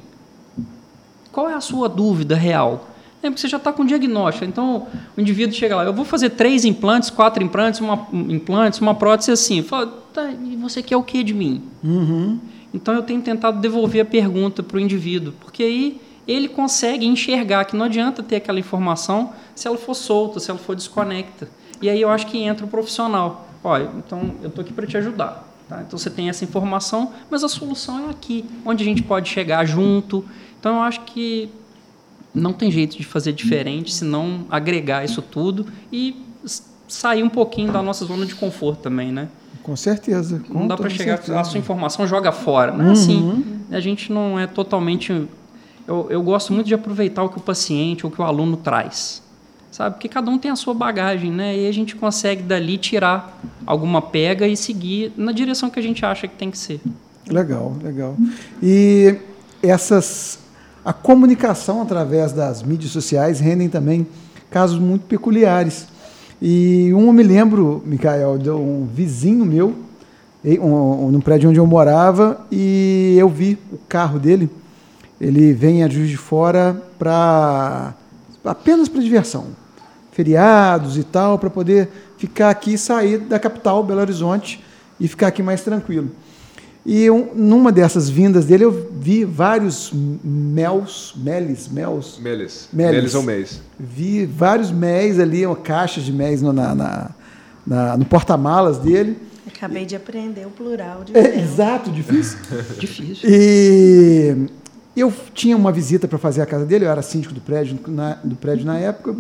[1.38, 2.90] Qual é a sua dúvida real?
[3.22, 4.44] É porque você já está com diagnóstico.
[4.44, 8.96] Então, o indivíduo chega lá, eu vou fazer três implantes, quatro implantes, uma, implantes, uma
[8.96, 9.62] prótese assim.
[9.62, 11.62] Fala, tá, e você quer o que de mim?
[11.84, 12.40] Uhum.
[12.74, 17.66] Então, eu tenho tentado devolver a pergunta para o indivíduo, porque aí ele consegue enxergar
[17.66, 21.48] que não adianta ter aquela informação se ela for solta, se ela for desconecta.
[21.80, 23.48] E aí eu acho que entra o profissional.
[23.64, 25.48] Olha, então eu estou aqui para te ajudar.
[25.70, 25.84] Tá?
[25.86, 29.66] Então você tem essa informação, mas a solução é aqui, onde a gente pode chegar
[29.66, 30.26] junto.
[30.60, 31.50] Então eu acho que
[32.34, 36.16] não tem jeito de fazer diferente, senão agregar isso tudo e
[36.88, 39.28] sair um pouquinho da nossa zona de conforto também, né?
[39.64, 40.42] Com certeza.
[40.48, 41.40] Com não dá para chegar, certeza.
[41.40, 42.72] a sua informação joga fora.
[42.72, 43.22] Não é assim.
[43.22, 43.32] uhum.
[43.32, 43.76] assim.
[43.76, 45.28] A gente não é totalmente.
[45.86, 49.22] Eu, eu gosto muito de aproveitar o que o paciente ou que o aluno traz.
[49.70, 49.96] Sabe?
[49.96, 51.58] Porque cada um tem a sua bagagem, né?
[51.58, 56.06] E a gente consegue dali tirar alguma pega e seguir na direção que a gente
[56.06, 56.80] acha que tem que ser.
[57.30, 58.16] Legal, legal.
[58.64, 59.18] E
[59.62, 60.40] essas
[60.88, 64.08] a comunicação através das mídias sociais rendem também
[64.50, 65.86] casos muito peculiares.
[66.42, 69.76] E um eu me lembro, Micael, de um vizinho meu,
[70.46, 74.50] um, no prédio onde eu morava, e eu vi o carro dele.
[75.20, 77.94] Ele vem a Juiz de Fora para
[78.46, 79.48] apenas para diversão,
[80.14, 84.64] feriados e tal, para poder ficar aqui e sair da capital, Belo Horizonte,
[84.98, 86.12] e ficar aqui mais tranquilo.
[86.90, 92.18] E um, numa dessas vindas dele eu vi vários mels, meles, mels.
[92.18, 92.70] Meles.
[92.72, 93.62] Meles, meles ou mês.
[93.78, 97.10] Vi vários méis ali, uma caixa de méis no, na, na,
[97.68, 99.18] na no porta-malas dele.
[99.46, 102.38] Acabei de aprender o plural de é, Exato, difícil.
[102.80, 103.30] difícil.
[103.30, 104.48] E
[104.96, 108.14] eu tinha uma visita para fazer a casa dele, eu era síndico do prédio, na,
[108.24, 109.14] do prédio na época.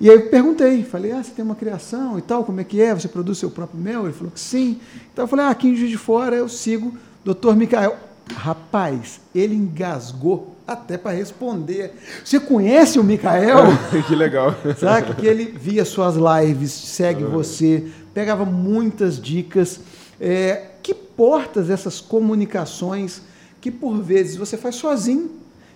[0.00, 2.80] E aí eu perguntei, falei, ah, você tem uma criação e tal, como é que
[2.80, 2.94] é?
[2.94, 4.04] Você produz seu próprio mel?
[4.04, 4.80] Ele falou que sim.
[5.12, 7.54] Então eu falei, ah, aqui em Juiz de Fora eu sigo Dr.
[7.54, 7.96] Micael.
[8.34, 11.92] Rapaz, ele engasgou até para responder.
[12.24, 13.64] Você conhece o Micael?
[14.06, 14.54] que legal.
[14.78, 19.80] Sabe que ele via suas lives, segue você, pegava muitas dicas.
[20.20, 23.22] É, que portas essas comunicações
[23.60, 25.30] que por vezes você faz sozinho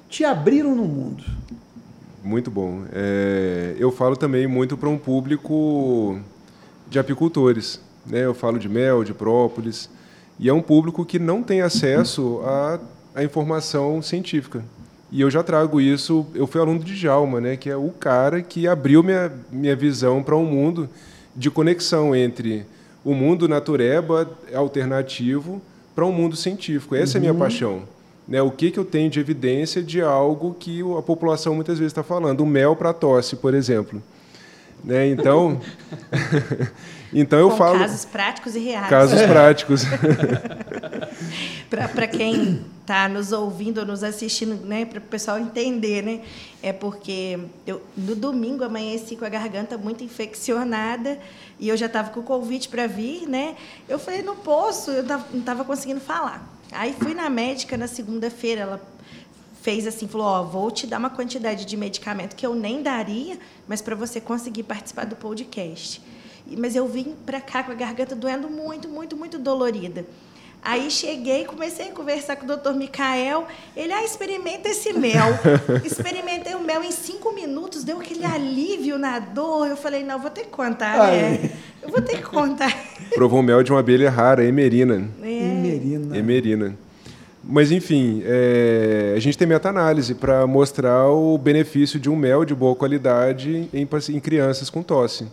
[0.09, 1.25] te abriram no mundo?
[2.27, 2.83] Muito bom.
[2.93, 6.19] É, eu falo também muito para um público
[6.91, 7.81] de apicultores.
[8.05, 8.25] Né?
[8.25, 9.89] Eu falo de mel, de própolis,
[10.37, 12.81] e é um público que não tem acesso à,
[13.15, 14.65] à informação científica.
[15.13, 16.27] E eu já trago isso.
[16.35, 20.21] Eu fui aluno de Jalma, né, que é o cara que abriu minha, minha visão
[20.21, 20.89] para um mundo
[21.35, 22.67] de conexão entre
[23.05, 25.63] o mundo natureba alternativo
[25.95, 26.97] para um mundo científico.
[26.97, 27.19] Essa uhum.
[27.19, 27.39] é a minha uhum.
[27.39, 27.83] paixão.
[28.27, 31.93] Né, o que, que eu tenho de evidência de algo que a população muitas vezes
[31.93, 32.41] está falando?
[32.41, 34.03] O mel para tosse, por exemplo.
[34.83, 35.61] Né, então,
[37.15, 37.79] então eu Com falo.
[37.79, 38.89] Casos práticos e reais.
[38.89, 39.85] Casos práticos.
[41.71, 46.21] para quem está nos ouvindo ou nos assistindo, né, para o pessoal entender, né,
[46.63, 51.17] é porque eu no domingo amanheci com a garganta muito infeccionada
[51.61, 53.55] e eu já estava com o convite para vir, né?
[53.89, 56.56] Eu falei no poço, eu não estava conseguindo falar.
[56.73, 58.89] Aí fui na médica na segunda-feira, ela
[59.63, 63.39] fez assim, falou: "Ó, vou te dar uma quantidade de medicamento que eu nem daria,
[63.67, 66.01] mas para você conseguir participar do podcast".
[66.57, 70.07] Mas eu vim para cá com a garganta doendo muito, muito, muito dolorida.
[70.63, 73.47] Aí cheguei, comecei a conversar com o doutor Micael.
[73.77, 75.29] Ele, ah, experimenta esse mel.
[75.85, 79.69] Experimentei o mel em cinco minutos, deu aquele alívio na dor.
[79.69, 81.53] Eu falei, não, vou ter que contar, né?
[81.81, 82.77] Eu vou ter que contar.
[83.15, 85.09] Provou mel de uma abelha rara, emerina.
[85.95, 86.17] Emerina.
[86.17, 86.77] Emerina.
[87.49, 92.55] Mas, enfim, é, a gente tem meta-análise para mostrar o benefício de um mel de
[92.55, 95.27] boa qualidade em, em crianças com tosse.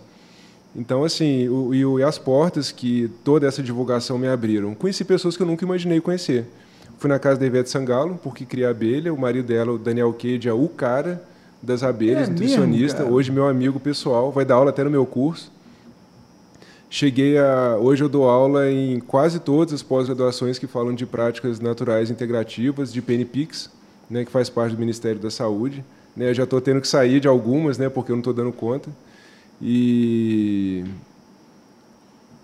[0.76, 4.74] Então, assim, o, e, o, e as portas que toda essa divulgação me abriram.
[4.76, 6.46] Conheci pessoas que eu nunca imaginei conhecer.
[7.00, 9.14] Fui na casa da Ivete Sangalo, porque cria abelha.
[9.14, 11.24] O marido dela, o Daniel Cade, é o cara
[11.62, 13.04] das abelhas, é nutricionista.
[13.04, 15.52] Mesmo, hoje, meu amigo pessoal, vai dar aula até no meu curso.
[16.94, 17.76] Cheguei a.
[17.82, 22.94] Hoje eu dou aula em quase todas as pós-graduações que falam de práticas naturais integrativas,
[22.94, 23.72] de PNPICS,
[24.08, 25.84] né, que faz parte do Ministério da Saúde.
[26.16, 28.52] Né, eu já estou tendo que sair de algumas, né, porque eu não estou dando
[28.52, 28.92] conta.
[29.60, 30.86] E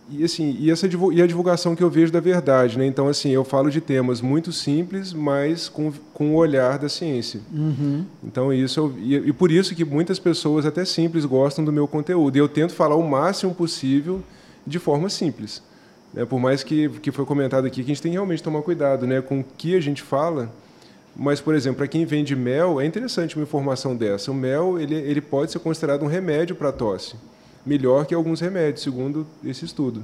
[0.09, 3.29] e assim e essa e a divulgação que eu vejo da verdade né então assim
[3.29, 8.03] eu falo de temas muito simples mas com, com o olhar da ciência uhum.
[8.23, 11.87] então isso eu, e, e, por isso que muitas pessoas até simples gostam do meu
[11.87, 14.23] conteúdo e eu tento falar o máximo possível
[14.69, 15.61] de forma simples
[16.13, 16.25] né?
[16.25, 19.05] por mais que que foi comentado aqui que a gente tem que realmente tomar cuidado
[19.05, 20.49] né com o que a gente fala
[21.15, 24.31] mas, por exemplo, para quem vende mel, é interessante uma informação dessa.
[24.31, 27.15] O mel ele, ele pode ser considerado um remédio para a tosse.
[27.65, 30.01] Melhor que alguns remédios, segundo esse estudo.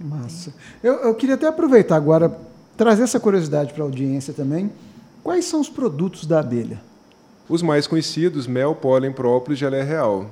[0.00, 0.54] Massa.
[0.82, 2.36] Eu, eu queria até aproveitar agora,
[2.74, 4.72] trazer essa curiosidade para a audiência também.
[5.22, 6.80] Quais são os produtos da abelha?
[7.46, 10.30] Os mais conhecidos, mel, pólen, própolis, geleia real.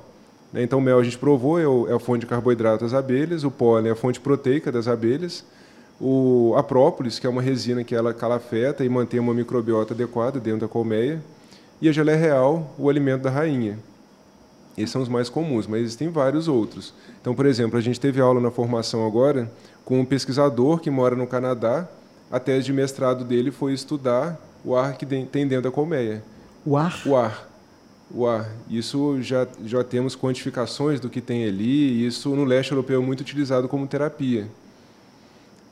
[0.53, 3.49] Né, então, mel a gente provou, é, é a fonte de carboidrato das abelhas, o
[3.49, 5.43] pólen é a fonte proteica das abelhas,
[5.99, 10.39] o, a própolis, que é uma resina que ela calafeta e mantém uma microbiota adequada
[10.39, 11.19] dentro da colmeia,
[11.81, 13.79] e a geleia real, o alimento da rainha.
[14.77, 16.93] Esses são os mais comuns, mas existem vários outros.
[17.21, 19.51] Então, por exemplo, a gente teve aula na formação agora
[19.85, 21.87] com um pesquisador que mora no Canadá.
[22.31, 26.23] A tese de mestrado dele foi estudar o ar que tem dentro da colmeia.
[26.65, 27.01] O ar?
[27.05, 27.52] O ar.
[28.27, 28.49] Ar.
[28.69, 33.05] Isso já, já temos quantificações do que tem ali, e isso no leste europeu é
[33.05, 34.47] muito utilizado como terapia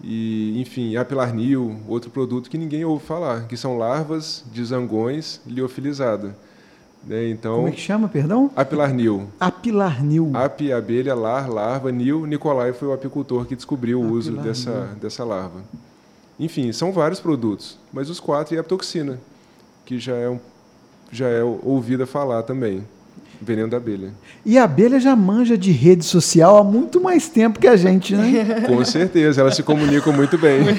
[0.04, 6.32] e, enfim, apilarnil, outro produto que ninguém ouve falar, que são larvas de zangões liofilizadas.
[7.06, 7.30] Né?
[7.30, 8.52] Então, Como é que chama, perdão?
[8.56, 9.30] Apilarnil.
[9.40, 10.32] Apilarnil.
[10.34, 12.26] Api, abelha, lar, larva, nil.
[12.26, 15.62] Nicolai foi o apicultor que descobriu o uso dessa, dessa larva.
[16.40, 19.20] Enfim, são vários produtos, mas os quatro e a toxina,
[19.86, 20.40] que já é, um,
[21.12, 22.84] já é ouvida falar também.
[23.42, 24.12] Veneno da abelha.
[24.46, 28.16] E a abelha já manja de rede social há muito mais tempo que a gente,
[28.16, 28.62] né?
[28.70, 30.62] Com certeza, elas se comunicam muito bem.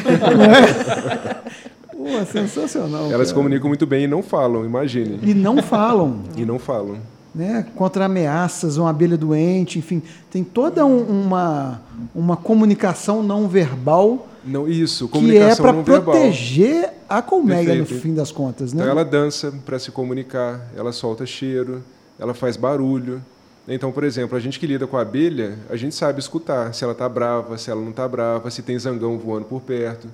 [1.90, 3.02] Pô, sensacional.
[3.02, 3.24] Elas cara.
[3.24, 5.18] se comunicam muito bem e não falam, imagine.
[5.22, 6.20] E não falam.
[6.36, 6.98] e não falam.
[7.34, 7.66] Né?
[7.74, 11.80] Contra ameaças, uma abelha doente, enfim, tem toda um, uma,
[12.14, 14.28] uma comunicação não verbal.
[14.44, 17.94] Não, isso, comunicação que é para proteger a colmeia Perfeito.
[17.94, 18.82] no fim das contas, né?
[18.82, 21.82] Então ela dança para se comunicar, ela solta cheiro,
[22.18, 23.22] ela faz barulho.
[23.68, 26.82] Então, por exemplo, a gente que lida com a abelha, a gente sabe escutar se
[26.82, 30.08] ela está brava, se ela não está brava, se tem zangão voando por perto.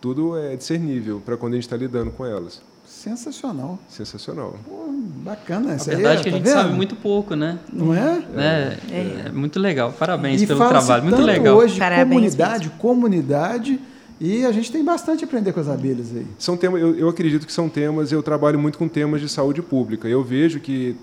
[0.00, 2.60] Tudo é discernível para quando a gente está lidando com elas.
[3.02, 3.78] Sensacional.
[3.88, 4.58] Sensacional.
[4.68, 4.92] Pô,
[5.24, 5.72] bacana.
[5.72, 6.54] Essa a verdade é, que a tá gente vendo?
[6.54, 7.58] sabe muito pouco, né?
[7.72, 8.22] Não é?
[8.36, 9.90] É, é, é muito legal.
[9.90, 11.04] Parabéns e pelo trabalho.
[11.04, 11.56] Muito legal.
[11.56, 12.78] hoje Parabéns comunidade, mesmo.
[12.78, 13.80] comunidade
[14.20, 16.26] e a gente tem bastante a aprender com as abelhas aí.
[16.38, 19.62] São temas, eu, eu acredito que são temas, eu trabalho muito com temas de saúde
[19.62, 20.06] pública.
[20.06, 20.94] Eu vejo que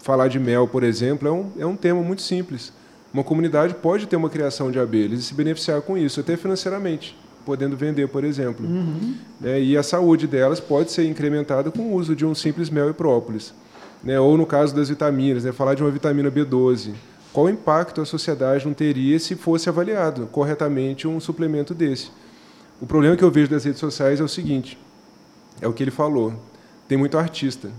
[0.00, 2.72] falar de mel, por exemplo, é um, é um tema muito simples.
[3.12, 7.16] Uma comunidade pode ter uma criação de abelhas e se beneficiar com isso, até financeiramente,
[7.44, 8.66] podendo vender, por exemplo.
[8.66, 9.14] Uhum.
[9.42, 12.92] E a saúde delas pode ser incrementada com o uso de um simples mel e
[12.92, 13.54] própolis.
[14.02, 14.18] Né?
[14.18, 15.52] Ou no caso das vitaminas, né?
[15.52, 16.92] falar de uma vitamina B12.
[17.32, 22.10] Qual impacto a sociedade não teria se fosse avaliado corretamente um suplemento desse?
[22.80, 24.78] O problema que eu vejo das redes sociais é o seguinte:
[25.60, 26.34] é o que ele falou.
[26.86, 27.70] Tem muito artista.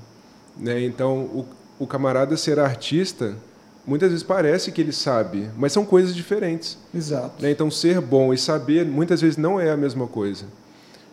[0.58, 0.84] Né?
[0.84, 1.46] Então, o,
[1.80, 3.36] o camarada ser artista
[3.86, 6.78] muitas vezes parece que ele sabe, mas são coisas diferentes.
[6.94, 7.42] Exato.
[7.42, 7.52] Né?
[7.52, 10.46] Então, ser bom e saber muitas vezes não é a mesma coisa.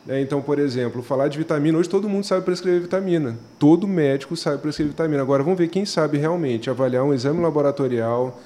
[0.07, 0.21] Né?
[0.21, 3.37] Então, por exemplo, falar de vitamina, hoje todo mundo sabe prescrever vitamina.
[3.59, 5.23] Todo médico sabe prescrever vitamina.
[5.23, 8.41] Agora, vamos ver quem sabe realmente avaliar um exame laboratorial.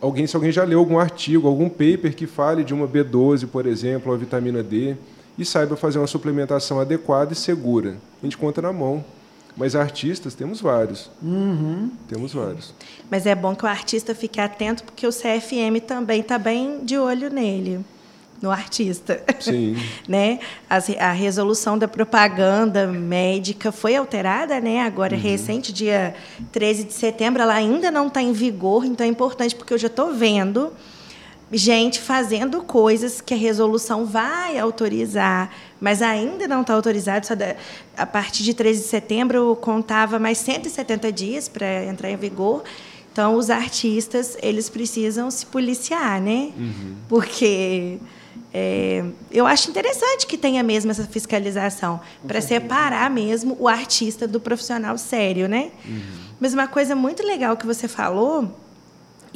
[0.00, 3.66] Alguém, se alguém já leu algum artigo, algum paper que fale de uma B12, por
[3.66, 4.96] exemplo, ou a vitamina D,
[5.38, 7.96] e saiba fazer uma suplementação adequada e segura.
[8.22, 9.04] A gente conta na mão.
[9.56, 11.10] Mas artistas temos vários.
[11.22, 11.90] Uhum.
[12.08, 12.74] Temos vários.
[13.10, 16.98] Mas é bom que o artista fique atento, porque o CFM também está bem de
[16.98, 17.80] olho nele,
[18.42, 19.22] no artista.
[19.40, 19.76] Sim.
[20.06, 20.40] né?
[20.68, 20.76] A,
[21.08, 24.82] a, resolução da propaganda médica foi alterada, né?
[24.82, 25.22] Agora, uhum.
[25.22, 26.14] recente, dia
[26.52, 29.86] 13 de setembro, ela ainda não está em vigor, então é importante, porque eu já
[29.88, 30.70] estou vendo
[31.52, 37.26] gente fazendo coisas que a resolução vai autorizar, mas ainda não está autorizado.
[37.96, 42.64] a partir de 13 de setembro, contava mais 170 dias para entrar em vigor.
[43.12, 46.50] Então, os artistas eles precisam se policiar, né?
[46.56, 46.96] Uhum.
[47.08, 47.98] Porque
[48.52, 54.40] é, eu acho interessante que tenha mesmo essa fiscalização para separar mesmo o artista do
[54.40, 55.70] profissional sério, né?
[55.84, 56.00] Uhum.
[56.40, 58.54] Mas uma coisa muito legal que você falou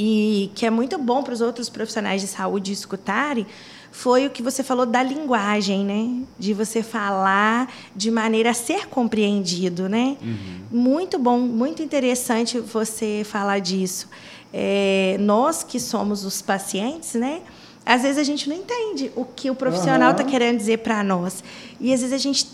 [0.02, 3.46] e que é muito bom para os outros profissionais de saúde escutarem,
[3.92, 6.24] foi o que você falou da linguagem, né?
[6.38, 10.16] De você falar de maneira a ser compreendido, né?
[10.22, 10.60] Uhum.
[10.70, 14.08] Muito bom, muito interessante você falar disso.
[14.54, 17.42] É, nós que somos os pacientes, né?
[17.84, 20.30] Às vezes a gente não entende o que o profissional está uhum.
[20.30, 21.44] querendo dizer para nós.
[21.78, 22.48] E às vezes a gente,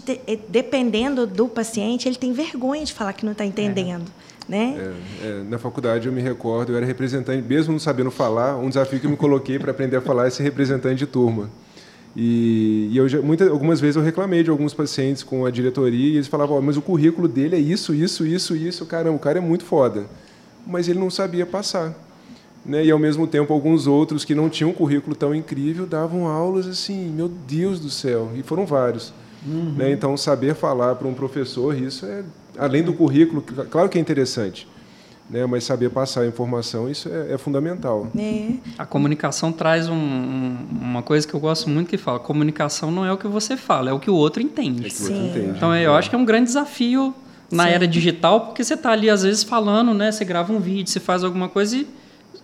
[0.49, 4.11] dependendo do paciente, ele tem vergonha de falar que não está entendendo.
[4.23, 4.26] É.
[4.49, 4.95] Né?
[5.23, 8.69] É, é, na faculdade eu me recordo, eu era representante, mesmo não sabendo falar, um
[8.69, 11.51] desafio que eu me coloquei para aprender a falar é ser representante de turma.
[12.15, 16.13] E, e eu já, muitas, algumas vezes eu reclamei de alguns pacientes com a diretoria
[16.13, 19.19] e eles falavam, oh, mas o currículo dele é isso, isso, isso, isso, caramba, o
[19.19, 20.07] cara é muito foda.
[20.67, 21.95] Mas ele não sabia passar.
[22.65, 22.87] Né?
[22.87, 26.67] E ao mesmo tempo alguns outros que não tinham um currículo tão incrível davam aulas
[26.67, 29.13] assim, meu Deus do céu, e foram vários.
[29.47, 29.75] Uhum.
[29.77, 29.93] Né?
[29.93, 32.25] Então saber falar para um professor isso é
[32.59, 34.69] além do currículo, claro que é interessante,
[35.29, 35.47] né?
[35.47, 38.09] mas saber passar a informação, isso é, é fundamental.
[38.17, 38.55] É.
[38.79, 43.05] A comunicação traz um, um, uma coisa que eu gosto muito que fala, comunicação não
[43.05, 44.87] é o que você fala, é o que o outro entende.
[44.87, 45.57] É que o outro entende.
[45.57, 47.15] Então eu acho que é um grande desafio
[47.51, 47.71] na Sim.
[47.71, 50.11] era digital, porque você está ali às vezes falando, né?
[50.11, 51.87] Você grava um vídeo, você faz alguma coisa e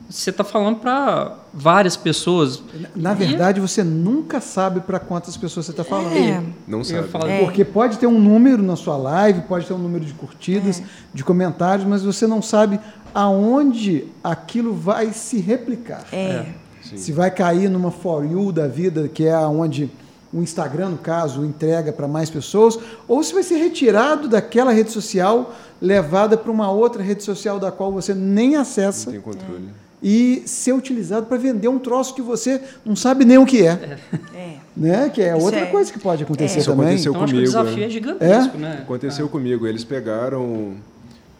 [0.08, 2.62] você está falando para várias pessoas.
[2.94, 3.62] Na verdade, e...
[3.62, 6.16] você nunca sabe para quantas pessoas você está falando.
[6.16, 6.42] É.
[6.66, 7.08] Não sabe.
[7.08, 7.40] Falo, é.
[7.40, 10.84] Porque pode ter um número na sua live, pode ter um número de curtidas, é.
[11.14, 12.78] de comentários, mas você não sabe
[13.14, 16.04] aonde aquilo vai se replicar.
[16.12, 16.16] É.
[16.16, 16.54] é.
[16.96, 19.90] Se vai cair numa For You da vida, que é onde
[20.32, 24.90] o Instagram, no caso, entrega para mais pessoas, ou se vai ser retirado daquela rede
[24.90, 29.06] social, levada para uma outra rede social da qual você nem acessa.
[29.06, 33.38] Não tem controle e ser utilizado para vender um troço que você não sabe nem
[33.38, 33.98] o que é.
[34.34, 34.56] é.
[34.76, 35.08] Né?
[35.10, 35.66] Que é Isso outra é.
[35.66, 36.64] coisa que pode acontecer é.
[36.64, 36.96] também.
[36.96, 37.38] Isso aconteceu então, comigo.
[37.38, 38.78] o desafio é, é gigantesco, né?
[38.82, 39.28] Aconteceu ah.
[39.28, 39.66] comigo.
[39.66, 40.74] Eles pegaram,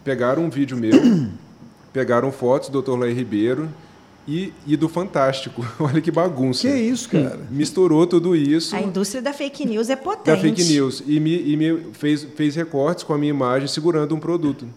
[0.04, 0.92] pegaram um vídeo meu,
[1.92, 2.98] pegaram fotos do Dr.
[2.98, 3.68] Laí Ribeiro
[4.28, 5.66] e, e, do Fantástico.
[5.80, 6.68] Olha que bagunça.
[6.68, 7.40] Que isso, cara?
[7.50, 8.76] Misturou tudo isso.
[8.76, 10.26] A indústria da fake news é potente.
[10.26, 11.02] Da fake news.
[11.04, 14.68] E me, e me fez, fez recortes com a minha imagem segurando um produto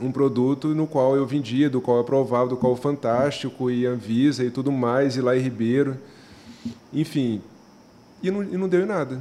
[0.00, 4.44] um produto no qual eu vendia, do qual eu aprovava, do qual Fantástico e Anvisa
[4.44, 5.96] e tudo mais, e lá em Ribeiro.
[6.92, 7.40] Enfim,
[8.22, 9.20] e não, e não deu em nada.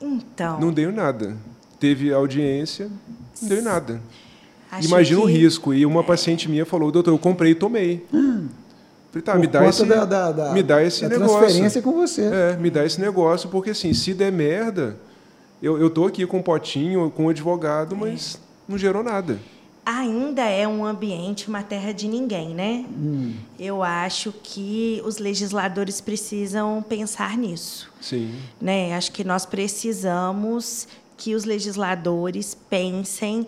[0.00, 0.60] Então.
[0.60, 1.36] Não deu em nada.
[1.80, 2.90] Teve audiência,
[3.42, 4.00] não deu em nada.
[4.80, 5.26] Imagina que...
[5.26, 5.74] o risco.
[5.74, 8.06] E uma paciente minha falou, doutor, eu comprei e tomei.
[8.12, 8.48] Hum.
[9.10, 11.38] Falei, tá, me dá, esse, da, da, da, me dá esse da negócio.
[11.38, 12.22] transferência com você.
[12.22, 14.96] É, me dá esse negócio, porque assim, se der merda,
[15.62, 18.38] eu, eu tô aqui com um potinho, com um advogado, mas é.
[18.68, 19.38] não gerou nada
[19.88, 22.84] ainda é um ambiente, uma terra de ninguém, né?
[22.90, 23.34] Hum.
[23.58, 27.90] Eu acho que os legisladores precisam pensar nisso.
[27.98, 28.34] Sim.
[28.60, 28.94] Né?
[28.94, 30.86] Acho que nós precisamos
[31.16, 33.46] que os legisladores pensem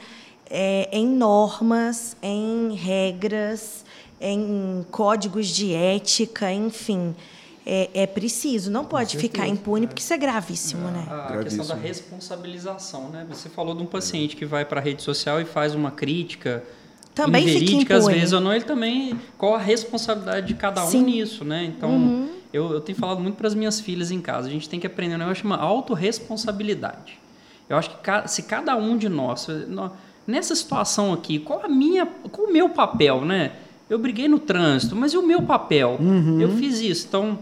[0.49, 3.85] é, em normas, em regras,
[4.19, 7.15] em códigos de ética, enfim
[7.65, 11.07] é, é preciso, não pode ficar impune, porque isso é gravíssimo, é, né?
[11.09, 11.63] A gravíssimo.
[11.63, 13.27] questão da responsabilização, né?
[13.29, 16.63] Você falou de um paciente que vai para a rede social e faz uma crítica
[17.15, 19.19] também inverídica, às vezes ou não, ele também.
[19.37, 21.03] Qual a responsabilidade de cada um Sim.
[21.03, 21.65] nisso, né?
[21.65, 22.29] Então, uhum.
[22.53, 24.49] eu, eu tenho falado muito para as minhas filhas em casa.
[24.49, 27.19] A gente tem que aprender um negócio chamado autorresponsabilidade.
[27.69, 29.47] Eu acho que se cada um de nós,
[30.27, 33.53] nessa situação aqui, qual a minha, qual o meu papel, né?
[33.89, 35.99] Eu briguei no trânsito, mas e o meu papel?
[36.01, 36.41] Uhum.
[36.41, 37.07] Eu fiz isso.
[37.09, 37.39] Então,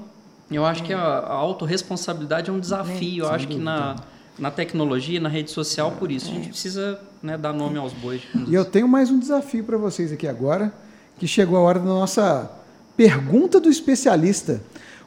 [0.57, 3.25] eu acho que a, a autorresponsabilidade é um desafio.
[3.25, 3.59] É, eu acho dúvida.
[3.59, 3.97] que na,
[4.39, 6.31] na tecnologia, na rede social, por isso.
[6.31, 8.23] A gente precisa né, dar nome aos bois.
[8.47, 10.73] E eu tenho mais um desafio para vocês aqui agora,
[11.19, 12.51] que chegou a hora da nossa
[12.97, 14.61] pergunta do especialista.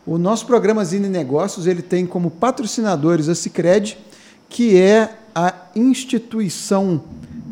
[0.06, 3.98] O nosso programa Zine Negócios ele tem como patrocinadores a Cicred,
[4.50, 7.04] que é a instituição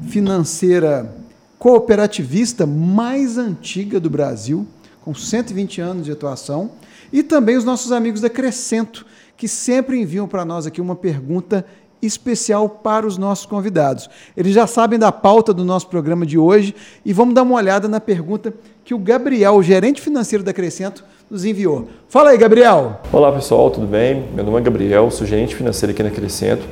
[0.10, 1.16] financeira
[1.58, 4.66] cooperativista mais antiga do Brasil,
[5.04, 6.72] com 120 anos de atuação,
[7.12, 9.06] e também os nossos amigos da Crescento,
[9.36, 11.66] que sempre enviam para nós aqui uma pergunta
[12.02, 14.10] especial para os nossos convidados.
[14.36, 16.74] Eles já sabem da pauta do nosso programa de hoje
[17.06, 18.54] e vamos dar uma olhada na pergunta
[18.86, 21.88] que o Gabriel, o gerente financeiro da Crescento, nos enviou.
[22.08, 23.02] Fala aí, Gabriel.
[23.12, 24.26] Olá, pessoal, tudo bem?
[24.34, 26.66] Meu nome é Gabriel, sou gerente financeiro aqui na Crescento.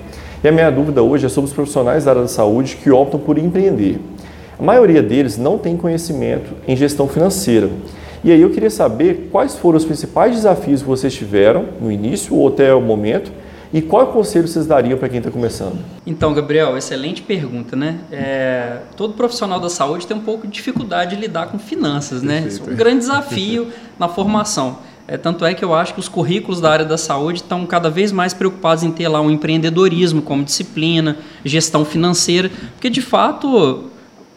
[0.43, 3.19] E a minha dúvida hoje é sobre os profissionais da área da saúde que optam
[3.19, 3.99] por empreender.
[4.57, 7.69] A maioria deles não tem conhecimento em gestão financeira.
[8.27, 12.35] E aí eu queria saber quais foram os principais desafios que vocês tiveram no início
[12.35, 13.31] ou até o momento
[13.71, 15.79] e qual conselho vocês dariam para quem está começando?
[16.05, 17.99] Então, Gabriel, excelente pergunta, né?
[18.11, 22.43] É, todo profissional da saúde tem um pouco de dificuldade de lidar com finanças, né?
[22.45, 24.79] Isso é um grande desafio na formação.
[25.07, 27.89] É, tanto é que eu acho que os currículos da área da saúde estão cada
[27.89, 31.15] vez mais preocupados em ter lá um empreendedorismo como disciplina,
[31.45, 33.85] gestão financeira, porque de fato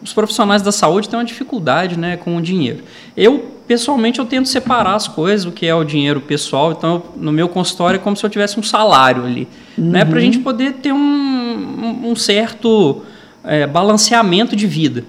[0.01, 2.83] os profissionais da saúde têm uma dificuldade né, com o dinheiro.
[3.15, 6.73] Eu, pessoalmente, eu tento separar as coisas, o que é o dinheiro pessoal.
[6.73, 9.47] Então, no meu consultório, é como se eu tivesse um salário ali,
[9.77, 9.91] né, uhum.
[9.91, 13.01] né, para a gente poder ter um, um certo
[13.45, 15.05] é, balanceamento de vida.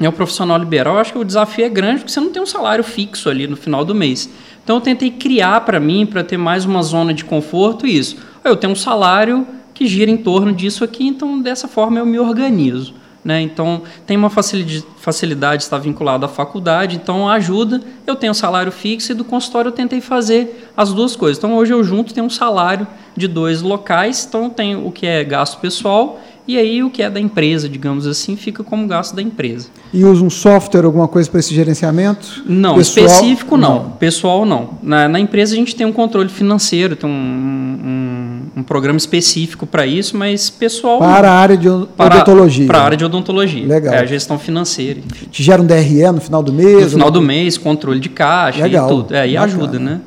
[0.00, 2.42] É o profissional liberal, eu acho que o desafio é grande, porque você não tem
[2.42, 4.28] um salário fixo ali no final do mês.
[4.64, 8.16] Então, eu tentei criar para mim, para ter mais uma zona de conforto, isso.
[8.42, 12.18] Eu tenho um salário que gira em torno disso aqui, então, dessa forma, eu me
[12.18, 12.92] organizo.
[13.22, 13.42] Né?
[13.42, 17.82] Então, tem uma facilidade, está vinculada à faculdade, então ajuda.
[18.06, 21.36] Eu tenho salário fixo e do consultório eu tentei fazer as duas coisas.
[21.36, 25.22] Então, hoje eu junto tenho um salário de dois locais, então tenho o que é
[25.22, 26.18] gasto pessoal
[26.50, 29.68] e aí o que é da empresa, digamos assim, fica como gasto da empresa.
[29.94, 32.42] E usa um software, alguma coisa para esse gerenciamento?
[32.44, 33.74] Não, Pessoal, específico não.
[33.74, 33.90] não.
[33.92, 34.70] Pessoal não.
[34.82, 39.64] Na, na, empresa a gente tem um controle financeiro, tem um, um, um programa específico
[39.64, 40.98] para isso, mas pessoal.
[40.98, 41.28] Para não.
[41.28, 42.66] a área de odontologia.
[42.66, 43.66] Para a área de odontologia.
[43.66, 43.94] Legal.
[43.94, 45.00] É a gestão financeira.
[45.30, 46.82] Te gera um DRE no final do mês?
[46.82, 48.86] No final do mês, controle de caixa Legal.
[48.86, 49.14] e tudo.
[49.14, 50.00] É, e ajuda, né?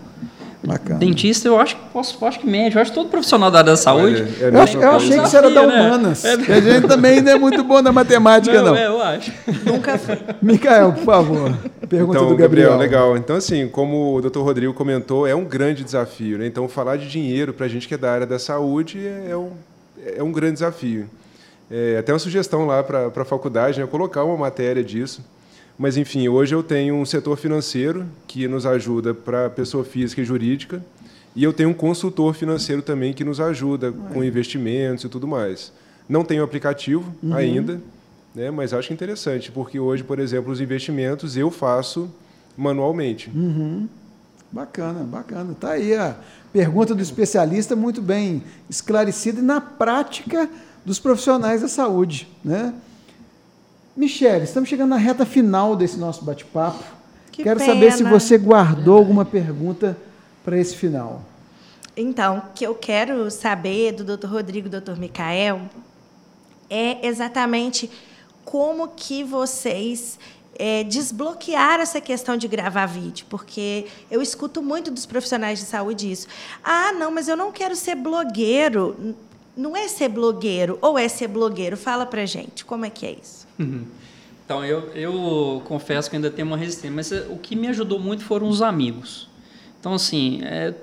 [0.65, 0.97] Bacana.
[0.97, 3.77] Dentista, eu acho, posso, acho que médico, eu acho que todo profissional da área da
[3.77, 4.23] saúde.
[4.39, 5.81] É, é eu, acho, eu achei que você era da né?
[5.81, 6.23] humanas.
[6.23, 6.31] Né?
[6.31, 8.71] a gente também não é muito bom na matemática, não.
[8.71, 8.75] não.
[8.75, 9.33] É, eu acho.
[9.65, 10.17] Nunca foi.
[10.41, 11.57] Micael, por favor.
[11.89, 12.71] Pergunta então, do Gabriel.
[12.71, 12.77] Gabriel.
[12.77, 13.17] Legal.
[13.17, 14.39] Então, assim, como o Dr.
[14.39, 16.37] Rodrigo comentou, é um grande desafio.
[16.37, 16.47] Né?
[16.47, 19.51] Então, falar de dinheiro para a gente que é da área da saúde é um,
[20.17, 21.09] é um grande desafio.
[21.69, 23.87] É, até uma sugestão lá para a faculdade, né?
[23.87, 25.21] colocar uma matéria disso
[25.77, 30.25] mas, enfim, hoje eu tenho um setor financeiro que nos ajuda para pessoa física e
[30.25, 30.83] jurídica,
[31.35, 35.73] e eu tenho um consultor financeiro também que nos ajuda com investimentos e tudo mais.
[36.07, 37.33] Não tenho aplicativo uhum.
[37.33, 37.81] ainda,
[38.35, 42.09] né, mas acho interessante, porque hoje, por exemplo, os investimentos eu faço
[42.55, 43.31] manualmente.
[43.33, 43.87] Uhum.
[44.51, 45.53] Bacana, bacana.
[45.53, 46.15] Está aí a
[46.51, 50.47] pergunta do especialista muito bem esclarecida e na prática
[50.85, 52.27] dos profissionais da saúde.
[52.45, 52.71] Né?
[53.95, 56.83] Michele, estamos chegando na reta final desse nosso bate-papo.
[57.31, 57.73] Que Quero pena.
[57.73, 59.97] saber se você guardou alguma pergunta
[60.43, 61.21] para esse final.
[61.95, 64.27] Então, o que eu quero saber do Dr.
[64.27, 64.97] Rodrigo e do Dr.
[64.97, 65.61] Micael
[66.69, 67.89] é exatamente
[68.43, 70.17] como que vocês
[70.57, 76.11] é, desbloquearam essa questão de gravar vídeo, porque eu escuto muito dos profissionais de saúde
[76.11, 76.27] isso.
[76.63, 79.15] Ah, não, mas eu não quero ser blogueiro.
[79.55, 81.77] Não é ser blogueiro ou é ser blogueiro?
[81.77, 83.47] Fala pra gente, como é que é isso?
[83.59, 83.85] Uhum.
[84.45, 87.99] Então, eu, eu confesso que ainda tenho uma resistência, mas eh, o que me ajudou
[87.99, 89.29] muito foram os amigos.
[89.79, 90.73] Então, assim, é,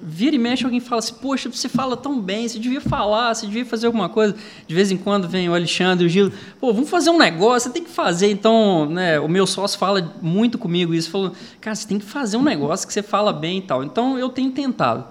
[0.00, 3.46] vira e mexe alguém fala assim, poxa, você fala tão bem, você devia falar, você
[3.46, 4.34] devia fazer alguma coisa.
[4.66, 7.74] De vez em quando vem o Alexandre o Gil, pô, vamos fazer um negócio, você
[7.74, 8.30] tem que fazer.
[8.30, 12.36] Então, né, o meu sócio fala muito comigo isso, falou, cara, você tem que fazer
[12.36, 13.82] um negócio que você fala bem e tal.
[13.82, 15.04] Então, eu tenho tentado.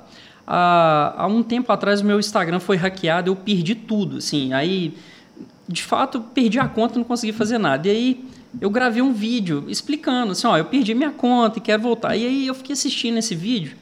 [0.47, 4.95] Há, há um tempo atrás, o meu Instagram foi hackeado, eu perdi tudo, assim, aí
[5.67, 7.87] de fato, perdi a conta, não consegui fazer nada.
[7.87, 8.25] E aí
[8.61, 12.15] eu gravei um vídeo explicando assim, ó, eu perdi minha conta e quero voltar.
[12.15, 13.75] E aí eu fiquei assistindo esse vídeo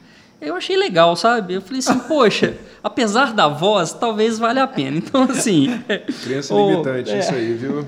[0.46, 1.54] Eu achei legal, sabe?
[1.54, 4.98] Eu falei assim, poxa, apesar da voz, talvez valha a pena.
[4.98, 5.82] Então, assim.
[6.22, 7.18] Crença oh, limitante, é.
[7.18, 7.84] isso aí, viu?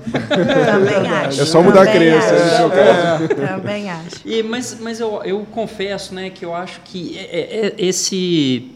[0.65, 1.41] Também acho.
[1.41, 2.55] É só mudar também a crença, acho.
[2.57, 3.27] seu caso.
[3.29, 4.21] Também acho.
[4.25, 8.71] E, mas mas eu, eu confesso, né, que eu acho que é, é, esse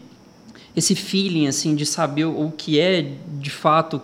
[0.74, 4.02] esse feeling assim de saber o que é de fato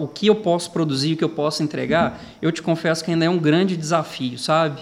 [0.00, 3.24] o que eu posso produzir, o que eu posso entregar, eu te confesso que ainda
[3.24, 4.80] é um grande desafio, sabe?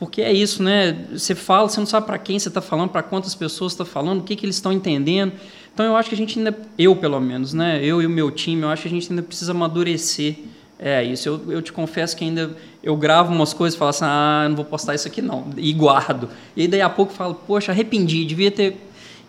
[0.00, 0.96] Porque é isso, né?
[1.12, 4.20] Você fala, você não sabe para quem você está falando, para quantas pessoas está falando,
[4.20, 5.34] o que, que eles estão entendendo.
[5.74, 7.84] Então eu acho que a gente ainda, eu pelo menos, né?
[7.84, 10.36] Eu e o meu time, eu acho que a gente ainda precisa amadurecer.
[10.78, 11.28] É isso.
[11.28, 14.56] Eu, eu te confesso que ainda eu gravo umas coisas e falo assim, ah, não
[14.56, 16.30] vou postar isso aqui não, e guardo.
[16.56, 18.80] E daí a pouco eu falo, poxa, arrependi, devia ter.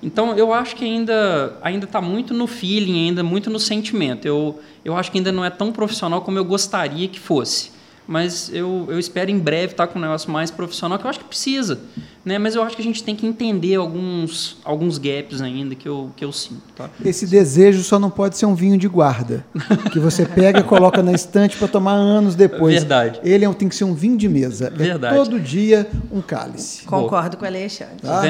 [0.01, 4.25] Então eu acho que ainda ainda está muito no feeling, ainda muito no sentimento.
[4.25, 8.49] Eu eu acho que ainda não é tão profissional como eu gostaria que fosse mas
[8.53, 11.25] eu, eu espero em breve estar com um negócio mais profissional, que eu acho que
[11.25, 11.79] precisa.
[12.23, 12.37] Né?
[12.37, 16.11] Mas eu acho que a gente tem que entender alguns, alguns gaps ainda que eu,
[16.15, 16.61] que eu sinto.
[16.75, 16.89] Tá?
[17.03, 19.45] Esse desejo só não pode ser um vinho de guarda,
[19.91, 22.75] que você pega e coloca na estante para tomar anos depois.
[22.75, 23.19] Verdade.
[23.23, 24.67] Ele é, tem que ser um vinho de mesa.
[24.67, 25.15] É Verdade.
[25.15, 26.83] É todo dia um cálice.
[26.85, 28.01] Concordo com o Alexandre.
[28.01, 28.23] Tá?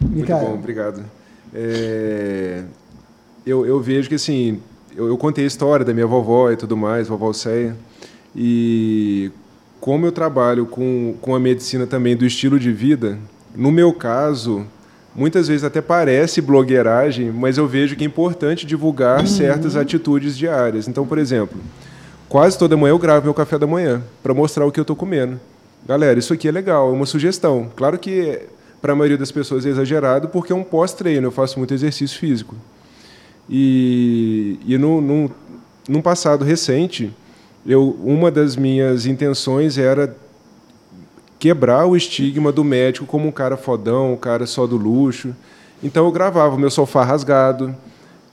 [0.00, 1.04] Muito bom, obrigado.
[1.54, 2.62] É,
[3.44, 4.60] eu, eu vejo que assim,
[4.96, 7.76] eu, eu contei a história da minha vovó e tudo mais, vovó Ceia.
[8.34, 9.30] E
[9.80, 13.18] como eu trabalho com, com a medicina também do estilo de vida,
[13.54, 14.64] no meu caso,
[15.14, 19.26] muitas vezes até parece blogueiragem, mas eu vejo que é importante divulgar uhum.
[19.26, 20.88] certas atitudes diárias.
[20.88, 21.58] Então, por exemplo,
[22.28, 24.96] quase toda manhã eu gravo meu café da manhã para mostrar o que eu estou
[24.96, 25.38] comendo.
[25.86, 27.70] Galera, isso aqui é legal, é uma sugestão.
[27.74, 28.40] Claro que
[28.80, 32.18] para a maioria das pessoas é exagerado porque é um pós-treino, eu faço muito exercício
[32.18, 32.54] físico.
[33.50, 35.30] E, e no, no,
[35.88, 37.12] num passado recente,
[37.64, 40.16] eu, uma das minhas intenções era
[41.38, 45.34] quebrar o estigma do médico como um cara fodão, um cara só do luxo.
[45.82, 47.74] Então eu gravava o meu sofá rasgado.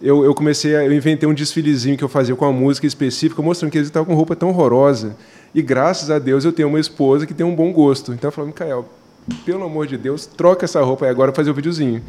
[0.01, 3.41] Eu, eu comecei a, eu inventei um desfilezinho que eu fazia com uma música específica,
[3.41, 5.15] mostrando que eles estavam com roupa tão horrorosa.
[5.53, 8.13] E graças a Deus eu tenho uma esposa que tem um bom gosto.
[8.13, 8.87] Então eu falei, Micael,
[9.45, 12.01] pelo amor de Deus, troca essa roupa e agora fazer o um videozinho.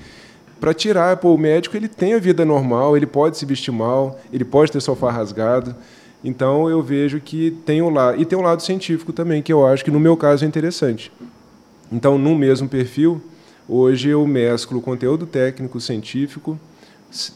[0.61, 4.21] Para tirar, pô, o médico ele tem a vida normal, ele pode se vestir mal,
[4.31, 5.75] ele pode ter sofá rasgado.
[6.23, 9.67] Então eu vejo que tem o lado e tem um lado científico também que eu
[9.67, 11.11] acho que no meu caso é interessante.
[11.91, 13.23] Então no mesmo perfil
[13.69, 16.59] hoje eu mesclo conteúdo técnico científico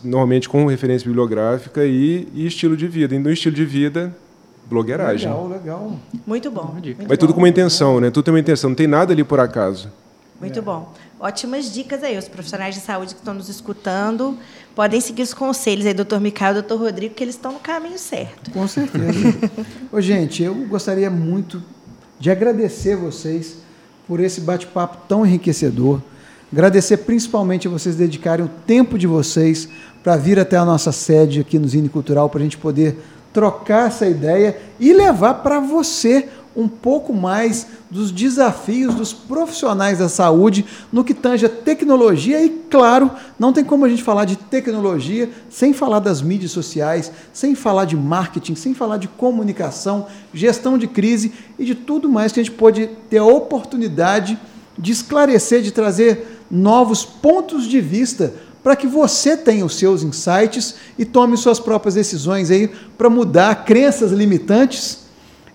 [0.03, 3.15] normalmente com referência bibliográfica e, e estilo de vida.
[3.15, 4.15] E no estilo de vida
[4.67, 5.29] blogueiragem.
[5.29, 5.93] Legal, legal.
[6.27, 6.71] Muito bom.
[6.73, 8.11] Muito Mas tudo com uma intenção, né?
[8.11, 9.91] Tudo tem uma intenção, não tem nada ali por acaso.
[10.41, 10.63] Muito é.
[10.63, 10.93] bom.
[11.25, 12.19] Ótimas dicas aí.
[12.19, 14.37] Os profissionais de saúde que estão nos escutando
[14.75, 17.99] podem seguir os conselhos aí, doutor Micael e doutor Rodrigo, que eles estão no caminho
[17.99, 18.51] certo.
[18.51, 19.35] Com certeza.
[19.91, 21.63] Ô, gente, eu gostaria muito
[22.21, 23.57] de agradecer vocês
[24.07, 26.03] por esse bate-papo tão enriquecedor.
[26.53, 29.67] Agradecer principalmente a vocês dedicarem o tempo de vocês
[30.03, 32.99] para vir até a nossa sede aqui no Zine Cultural, para a gente poder
[33.33, 40.09] trocar essa ideia e levar para você um pouco mais dos desafios dos profissionais da
[40.09, 42.45] saúde no que tange a tecnologia.
[42.45, 47.11] E, claro, não tem como a gente falar de tecnologia sem falar das mídias sociais,
[47.33, 52.33] sem falar de marketing, sem falar de comunicação, gestão de crise e de tudo mais
[52.33, 54.39] que a gente pode ter a oportunidade
[54.79, 60.77] de esclarecer, de trazer novos pontos de vista para que você tenha os seus insights
[60.99, 65.04] e tome suas próprias decisões aí para mudar crenças limitantes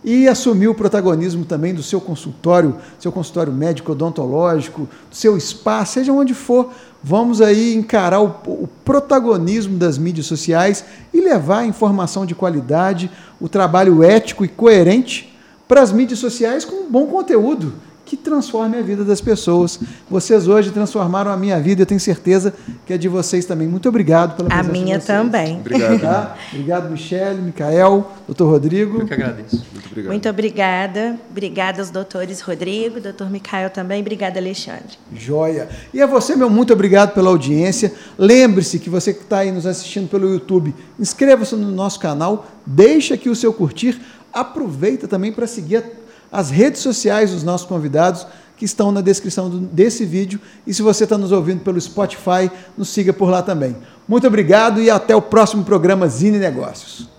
[0.10, 5.94] e assumiu o protagonismo também do seu consultório, seu consultório médico odontológico, do seu espaço,
[5.94, 6.72] seja onde for.
[7.04, 10.84] Vamos aí encarar o, o protagonismo das mídias sociais
[11.14, 15.32] e levar a informação de qualidade, o trabalho ético e coerente
[15.68, 17.72] para as mídias sociais com bom conteúdo
[18.10, 19.80] que transforme a vida das pessoas.
[20.10, 22.52] Vocês hoje transformaram a minha vida, eu tenho certeza
[22.84, 23.68] que é de vocês também.
[23.68, 25.60] Muito obrigado pela presença A minha também.
[25.60, 26.00] Obrigado.
[26.02, 26.36] Tá?
[26.52, 29.02] Obrigado, Michele, Micael, doutor Rodrigo.
[29.02, 29.64] Eu que agradeço.
[29.72, 30.12] Muito obrigado.
[30.12, 31.20] Muito obrigada.
[31.30, 34.02] Obrigada aos doutores Rodrigo, doutor Micael também.
[34.02, 34.98] Obrigada, Alexandre.
[35.16, 35.70] Joia.
[35.94, 37.94] E a você, meu muito obrigado pela audiência.
[38.18, 43.14] Lembre-se que você que está aí nos assistindo pelo YouTube, inscreva-se no nosso canal, deixe
[43.14, 44.02] aqui o seu curtir,
[44.34, 45.84] aproveita também para seguir a
[46.32, 48.26] as redes sociais dos nossos convidados,
[48.58, 50.40] que estão na descrição desse vídeo.
[50.68, 53.76] E se você está nos ouvindo pelo Spotify, nos siga por lá também.
[54.08, 57.19] Muito obrigado e até o próximo programa Zine Negócios.